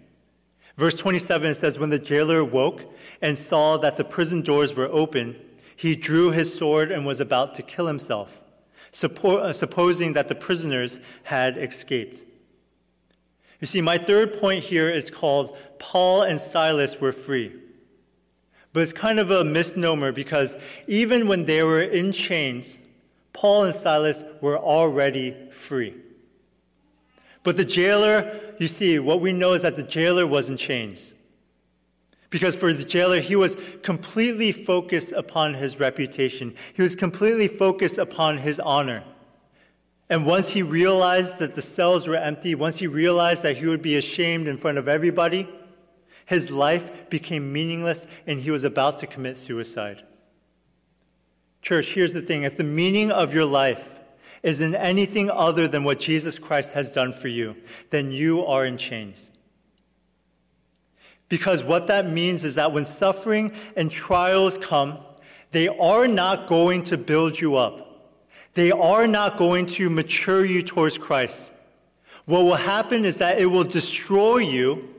Verse 0.76 0.94
27 0.94 1.54
says, 1.54 1.78
When 1.78 1.90
the 1.90 1.98
jailer 1.98 2.44
woke 2.44 2.92
and 3.22 3.38
saw 3.38 3.76
that 3.78 3.96
the 3.96 4.04
prison 4.04 4.42
doors 4.42 4.74
were 4.74 4.88
open, 4.90 5.36
he 5.76 5.96
drew 5.96 6.30
his 6.30 6.56
sword 6.56 6.90
and 6.90 7.06
was 7.06 7.20
about 7.20 7.54
to 7.56 7.62
kill 7.62 7.86
himself. 7.86 8.40
Uh, 9.02 9.52
supposing 9.52 10.12
that 10.12 10.28
the 10.28 10.34
prisoners 10.36 11.00
had 11.24 11.58
escaped. 11.58 12.22
You 13.60 13.66
see, 13.66 13.80
my 13.80 13.98
third 13.98 14.38
point 14.38 14.62
here 14.62 14.88
is 14.88 15.10
called 15.10 15.56
Paul 15.80 16.22
and 16.22 16.40
Silas 16.40 17.00
were 17.00 17.10
free. 17.10 17.52
But 18.72 18.84
it's 18.84 18.92
kind 18.92 19.18
of 19.18 19.32
a 19.32 19.44
misnomer 19.44 20.12
because 20.12 20.56
even 20.86 21.26
when 21.26 21.44
they 21.44 21.62
were 21.64 21.82
in 21.82 22.12
chains, 22.12 22.78
Paul 23.32 23.64
and 23.64 23.74
Silas 23.74 24.22
were 24.40 24.58
already 24.58 25.34
free. 25.50 25.96
But 27.44 27.56
the 27.56 27.64
jailer, 27.64 28.40
you 28.58 28.66
see, 28.66 28.98
what 28.98 29.20
we 29.20 29.32
know 29.32 29.52
is 29.52 29.62
that 29.62 29.76
the 29.76 29.82
jailer 29.84 30.26
was 30.26 30.50
in 30.50 30.56
chains. 30.56 31.14
Because 32.30 32.56
for 32.56 32.72
the 32.72 32.82
jailer, 32.82 33.20
he 33.20 33.36
was 33.36 33.56
completely 33.82 34.50
focused 34.50 35.12
upon 35.12 35.54
his 35.54 35.78
reputation. 35.78 36.54
He 36.72 36.82
was 36.82 36.96
completely 36.96 37.46
focused 37.46 37.98
upon 37.98 38.38
his 38.38 38.58
honor. 38.58 39.04
And 40.10 40.26
once 40.26 40.48
he 40.48 40.62
realized 40.62 41.38
that 41.38 41.54
the 41.54 41.62
cells 41.62 42.08
were 42.08 42.16
empty, 42.16 42.54
once 42.54 42.78
he 42.78 42.86
realized 42.86 43.42
that 43.42 43.58
he 43.58 43.66
would 43.66 43.82
be 43.82 43.96
ashamed 43.96 44.48
in 44.48 44.58
front 44.58 44.78
of 44.78 44.88
everybody, 44.88 45.48
his 46.26 46.50
life 46.50 47.08
became 47.10 47.52
meaningless 47.52 48.06
and 48.26 48.40
he 48.40 48.50
was 48.50 48.64
about 48.64 48.98
to 48.98 49.06
commit 49.06 49.36
suicide. 49.36 50.02
Church, 51.62 51.88
here's 51.88 52.12
the 52.12 52.22
thing 52.22 52.42
if 52.42 52.56
the 52.56 52.64
meaning 52.64 53.10
of 53.10 53.34
your 53.34 53.44
life 53.44 53.93
is 54.44 54.60
in 54.60 54.74
anything 54.74 55.30
other 55.30 55.66
than 55.66 55.84
what 55.84 55.98
Jesus 55.98 56.38
Christ 56.38 56.74
has 56.74 56.92
done 56.92 57.14
for 57.14 57.28
you, 57.28 57.56
then 57.88 58.12
you 58.12 58.44
are 58.44 58.66
in 58.66 58.76
chains. 58.76 59.30
Because 61.30 61.64
what 61.64 61.86
that 61.86 62.10
means 62.10 62.44
is 62.44 62.54
that 62.56 62.70
when 62.70 62.84
suffering 62.84 63.52
and 63.74 63.90
trials 63.90 64.58
come, 64.58 64.98
they 65.52 65.68
are 65.68 66.06
not 66.06 66.46
going 66.46 66.84
to 66.84 66.98
build 66.98 67.40
you 67.40 67.56
up. 67.56 68.12
They 68.52 68.70
are 68.70 69.06
not 69.06 69.38
going 69.38 69.64
to 69.66 69.88
mature 69.88 70.44
you 70.44 70.62
towards 70.62 70.98
Christ. 70.98 71.50
What 72.26 72.44
will 72.44 72.54
happen 72.54 73.06
is 73.06 73.16
that 73.16 73.38
it 73.38 73.46
will 73.46 73.64
destroy 73.64 74.38
you 74.38 74.90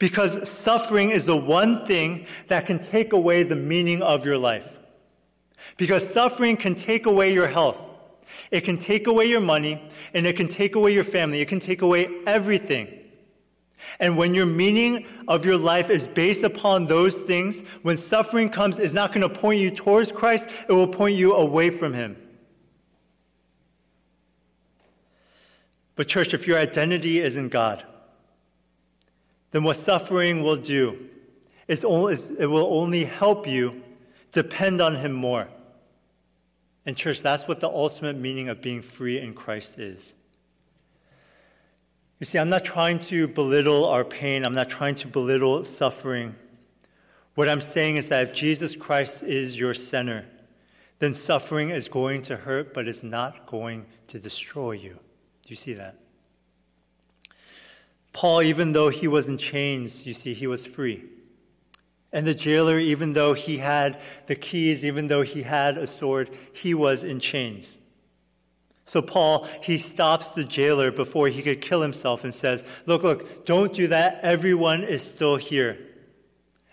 because 0.00 0.48
suffering 0.48 1.10
is 1.10 1.24
the 1.24 1.36
one 1.36 1.86
thing 1.86 2.26
that 2.48 2.66
can 2.66 2.80
take 2.80 3.12
away 3.12 3.44
the 3.44 3.56
meaning 3.56 4.02
of 4.02 4.26
your 4.26 4.38
life. 4.38 4.68
Because 5.76 6.08
suffering 6.08 6.56
can 6.56 6.74
take 6.74 7.06
away 7.06 7.32
your 7.32 7.46
health. 7.46 7.80
It 8.50 8.62
can 8.62 8.78
take 8.78 9.06
away 9.06 9.26
your 9.26 9.40
money 9.40 9.82
and 10.14 10.26
it 10.26 10.36
can 10.36 10.48
take 10.48 10.74
away 10.74 10.92
your 10.92 11.04
family. 11.04 11.40
It 11.40 11.48
can 11.48 11.60
take 11.60 11.82
away 11.82 12.08
everything. 12.26 12.88
And 14.00 14.16
when 14.16 14.34
your 14.34 14.46
meaning 14.46 15.06
of 15.28 15.44
your 15.44 15.56
life 15.56 15.90
is 15.90 16.06
based 16.06 16.42
upon 16.42 16.86
those 16.86 17.14
things, 17.14 17.60
when 17.82 17.96
suffering 17.96 18.50
comes, 18.50 18.78
it's 18.78 18.92
not 18.92 19.12
going 19.12 19.28
to 19.28 19.28
point 19.28 19.60
you 19.60 19.70
towards 19.70 20.12
Christ, 20.12 20.46
it 20.68 20.72
will 20.72 20.88
point 20.88 21.16
you 21.16 21.34
away 21.34 21.70
from 21.70 21.92
Him. 21.94 22.16
But, 25.94 26.06
church, 26.06 26.32
if 26.32 26.46
your 26.46 26.58
identity 26.58 27.20
is 27.20 27.36
in 27.36 27.48
God, 27.48 27.84
then 29.50 29.64
what 29.64 29.76
suffering 29.76 30.42
will 30.42 30.56
do 30.56 31.08
is 31.66 31.82
it 31.82 32.46
will 32.46 32.68
only 32.78 33.04
help 33.04 33.46
you 33.46 33.82
depend 34.32 34.80
on 34.80 34.96
Him 34.96 35.12
more. 35.12 35.48
And, 36.88 36.96
church, 36.96 37.20
that's 37.20 37.46
what 37.46 37.60
the 37.60 37.68
ultimate 37.68 38.16
meaning 38.16 38.48
of 38.48 38.62
being 38.62 38.80
free 38.80 39.20
in 39.20 39.34
Christ 39.34 39.78
is. 39.78 40.14
You 42.18 42.24
see, 42.24 42.38
I'm 42.38 42.48
not 42.48 42.64
trying 42.64 42.98
to 43.00 43.28
belittle 43.28 43.84
our 43.84 44.04
pain, 44.04 44.42
I'm 44.42 44.54
not 44.54 44.70
trying 44.70 44.94
to 44.94 45.06
belittle 45.06 45.66
suffering. 45.66 46.34
What 47.34 47.46
I'm 47.46 47.60
saying 47.60 47.96
is 47.96 48.08
that 48.08 48.28
if 48.28 48.34
Jesus 48.34 48.74
Christ 48.74 49.22
is 49.22 49.58
your 49.58 49.74
center, 49.74 50.24
then 50.98 51.14
suffering 51.14 51.68
is 51.68 51.90
going 51.90 52.22
to 52.22 52.36
hurt, 52.38 52.72
but 52.72 52.88
it's 52.88 53.02
not 53.02 53.44
going 53.44 53.84
to 54.06 54.18
destroy 54.18 54.72
you. 54.72 54.94
Do 54.94 55.50
you 55.50 55.56
see 55.56 55.74
that? 55.74 55.96
Paul, 58.14 58.40
even 58.40 58.72
though 58.72 58.88
he 58.88 59.08
was 59.08 59.26
in 59.26 59.36
chains, 59.36 60.06
you 60.06 60.14
see, 60.14 60.32
he 60.32 60.46
was 60.46 60.64
free. 60.64 61.04
And 62.12 62.26
the 62.26 62.34
jailer, 62.34 62.78
even 62.78 63.12
though 63.12 63.34
he 63.34 63.58
had 63.58 64.00
the 64.26 64.34
keys, 64.34 64.84
even 64.84 65.08
though 65.08 65.22
he 65.22 65.42
had 65.42 65.76
a 65.76 65.86
sword, 65.86 66.30
he 66.52 66.74
was 66.74 67.04
in 67.04 67.20
chains. 67.20 67.78
So 68.86 69.02
Paul, 69.02 69.46
he 69.62 69.76
stops 69.76 70.28
the 70.28 70.44
jailer 70.44 70.90
before 70.90 71.28
he 71.28 71.42
could 71.42 71.60
kill 71.60 71.82
himself 71.82 72.24
and 72.24 72.34
says, 72.34 72.64
Look, 72.86 73.02
look, 73.02 73.44
don't 73.44 73.72
do 73.72 73.88
that. 73.88 74.20
Everyone 74.22 74.82
is 74.82 75.02
still 75.02 75.36
here. 75.36 75.78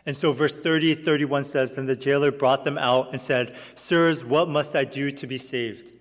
And 0.06 0.16
so 0.16 0.32
verse 0.32 0.56
30, 0.56 0.96
31 0.96 1.44
says, 1.44 1.74
Then 1.74 1.88
the 1.88 1.96
jailer 1.96 2.32
brought 2.32 2.64
them 2.64 2.78
out 2.78 3.12
and 3.12 3.20
said, 3.20 3.56
Sirs, 3.76 4.24
what 4.24 4.48
must 4.48 4.76
I 4.76 4.86
do 4.86 5.12
to 5.12 5.28
be 5.28 5.38
saved? 5.38 5.92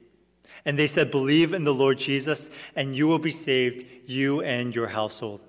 And 0.65 0.79
they 0.79 0.87
said, 0.87 1.11
Believe 1.11 1.53
in 1.53 1.65
the 1.65 1.75
Lord 1.75 1.99
Jesus, 1.99 2.49
and 2.77 2.95
you 2.95 3.09
will 3.09 3.19
be 3.19 3.33
saved, 3.33 3.85
you 4.07 4.41
and 4.43 4.73
your 4.73 4.89
household. 4.89 5.41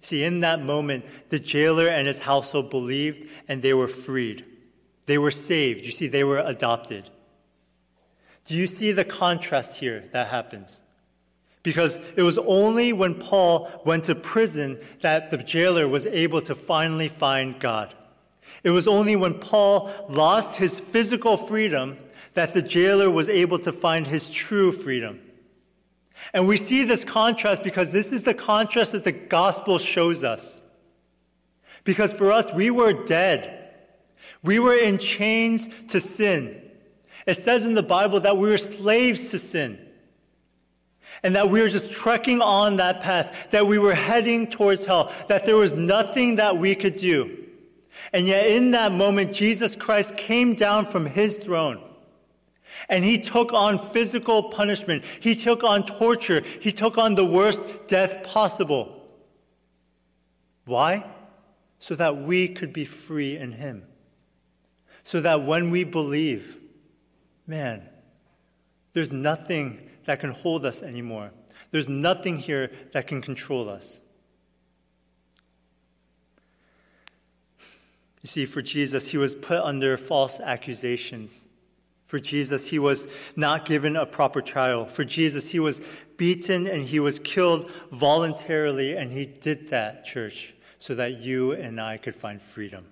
See, 0.00 0.22
in 0.22 0.40
that 0.40 0.62
moment, 0.62 1.04
the 1.30 1.38
jailer 1.38 1.88
and 1.88 2.06
his 2.06 2.18
household 2.18 2.70
believed 2.70 3.28
and 3.48 3.62
they 3.62 3.74
were 3.74 3.88
freed. 3.88 4.44
They 5.06 5.18
were 5.18 5.30
saved. 5.30 5.84
You 5.84 5.90
see, 5.90 6.06
they 6.06 6.24
were 6.24 6.38
adopted. 6.38 7.08
Do 8.44 8.54
you 8.54 8.66
see 8.66 8.92
the 8.92 9.04
contrast 9.04 9.78
here 9.78 10.04
that 10.12 10.28
happens? 10.28 10.78
Because 11.62 11.98
it 12.14 12.22
was 12.22 12.38
only 12.38 12.92
when 12.92 13.14
Paul 13.14 13.68
went 13.84 14.04
to 14.04 14.14
prison 14.14 14.78
that 15.00 15.32
the 15.32 15.38
jailer 15.38 15.88
was 15.88 16.06
able 16.06 16.40
to 16.42 16.54
finally 16.54 17.08
find 17.08 17.58
God. 17.58 17.92
It 18.62 18.70
was 18.70 18.86
only 18.86 19.16
when 19.16 19.34
Paul 19.34 19.90
lost 20.08 20.56
his 20.56 20.78
physical 20.78 21.36
freedom 21.36 21.96
that 22.34 22.54
the 22.54 22.62
jailer 22.62 23.10
was 23.10 23.28
able 23.28 23.58
to 23.60 23.72
find 23.72 24.06
his 24.06 24.28
true 24.28 24.70
freedom. 24.70 25.20
And 26.32 26.48
we 26.48 26.56
see 26.56 26.84
this 26.84 27.04
contrast 27.04 27.62
because 27.62 27.90
this 27.90 28.12
is 28.12 28.22
the 28.22 28.34
contrast 28.34 28.92
that 28.92 29.04
the 29.04 29.12
gospel 29.12 29.78
shows 29.78 30.24
us. 30.24 30.58
Because 31.84 32.12
for 32.12 32.32
us, 32.32 32.46
we 32.52 32.70
were 32.70 32.92
dead. 32.92 33.74
We 34.42 34.58
were 34.58 34.74
in 34.74 34.98
chains 34.98 35.68
to 35.88 36.00
sin. 36.00 36.62
It 37.26 37.36
says 37.36 37.64
in 37.64 37.74
the 37.74 37.82
Bible 37.82 38.20
that 38.20 38.36
we 38.36 38.48
were 38.48 38.58
slaves 38.58 39.30
to 39.30 39.38
sin. 39.38 39.78
And 41.22 41.34
that 41.34 41.48
we 41.48 41.60
were 41.60 41.68
just 41.68 41.90
trekking 41.90 42.40
on 42.40 42.76
that 42.76 43.00
path, 43.00 43.48
that 43.50 43.66
we 43.66 43.78
were 43.78 43.94
heading 43.94 44.46
towards 44.46 44.84
hell, 44.84 45.12
that 45.28 45.46
there 45.46 45.56
was 45.56 45.72
nothing 45.72 46.36
that 46.36 46.56
we 46.56 46.74
could 46.74 46.96
do. 46.96 47.46
And 48.12 48.26
yet, 48.26 48.46
in 48.46 48.72
that 48.72 48.92
moment, 48.92 49.32
Jesus 49.32 49.74
Christ 49.74 50.16
came 50.16 50.54
down 50.54 50.86
from 50.86 51.06
his 51.06 51.36
throne 51.36 51.85
and 52.88 53.04
he 53.04 53.18
took 53.18 53.52
on 53.52 53.78
physical 53.90 54.44
punishment. 54.44 55.04
He 55.20 55.34
took 55.34 55.64
on 55.64 55.84
torture. 55.84 56.42
He 56.60 56.72
took 56.72 56.98
on 56.98 57.14
the 57.14 57.24
worst 57.24 57.68
death 57.88 58.22
possible. 58.22 59.08
Why? 60.64 61.04
So 61.78 61.94
that 61.96 62.16
we 62.16 62.48
could 62.48 62.72
be 62.72 62.84
free 62.84 63.36
in 63.36 63.52
him. 63.52 63.84
So 65.04 65.20
that 65.20 65.44
when 65.44 65.70
we 65.70 65.84
believe, 65.84 66.56
man, 67.46 67.82
there's 68.92 69.12
nothing 69.12 69.88
that 70.04 70.20
can 70.20 70.30
hold 70.30 70.64
us 70.64 70.82
anymore. 70.82 71.30
There's 71.70 71.88
nothing 71.88 72.38
here 72.38 72.70
that 72.92 73.06
can 73.06 73.20
control 73.20 73.68
us. 73.68 74.00
You 78.22 78.28
see, 78.28 78.46
for 78.46 78.62
Jesus, 78.62 79.04
he 79.04 79.18
was 79.18 79.34
put 79.34 79.60
under 79.62 79.96
false 79.96 80.40
accusations. 80.40 81.45
For 82.06 82.18
Jesus, 82.20 82.68
he 82.68 82.78
was 82.78 83.06
not 83.34 83.66
given 83.66 83.96
a 83.96 84.06
proper 84.06 84.40
trial. 84.40 84.86
For 84.86 85.04
Jesus, 85.04 85.44
he 85.44 85.58
was 85.58 85.80
beaten 86.16 86.66
and 86.66 86.84
he 86.84 87.00
was 87.00 87.18
killed 87.18 87.70
voluntarily, 87.92 88.96
and 88.96 89.12
he 89.12 89.26
did 89.26 89.68
that, 89.70 90.04
church, 90.04 90.54
so 90.78 90.94
that 90.94 91.18
you 91.18 91.52
and 91.52 91.80
I 91.80 91.96
could 91.96 92.14
find 92.14 92.40
freedom. 92.40 92.86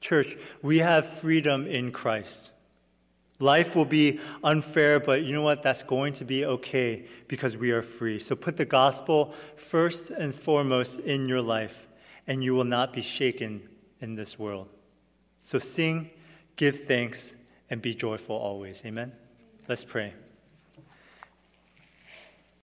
Church, 0.00 0.36
we 0.62 0.78
have 0.78 1.18
freedom 1.18 1.66
in 1.66 1.90
Christ. 1.90 2.52
Life 3.40 3.74
will 3.76 3.84
be 3.84 4.20
unfair, 4.42 5.00
but 5.00 5.22
you 5.22 5.32
know 5.32 5.42
what? 5.42 5.62
That's 5.62 5.82
going 5.84 6.12
to 6.14 6.24
be 6.24 6.44
okay 6.44 7.06
because 7.28 7.56
we 7.56 7.70
are 7.70 7.82
free. 7.82 8.18
So 8.18 8.34
put 8.34 8.56
the 8.56 8.64
gospel 8.64 9.32
first 9.56 10.10
and 10.10 10.34
foremost 10.34 10.98
in 11.00 11.28
your 11.28 11.40
life, 11.40 11.86
and 12.26 12.42
you 12.42 12.54
will 12.54 12.64
not 12.64 12.92
be 12.92 13.02
shaken 13.02 13.62
in 14.00 14.16
this 14.16 14.38
world. 14.38 14.68
So 15.42 15.58
sing, 15.58 16.10
give 16.56 16.86
thanks, 16.86 17.34
and 17.70 17.82
be 17.82 17.94
joyful 17.94 18.36
always. 18.36 18.82
Amen? 18.84 19.12
Let's 19.68 19.84
pray. 19.84 20.14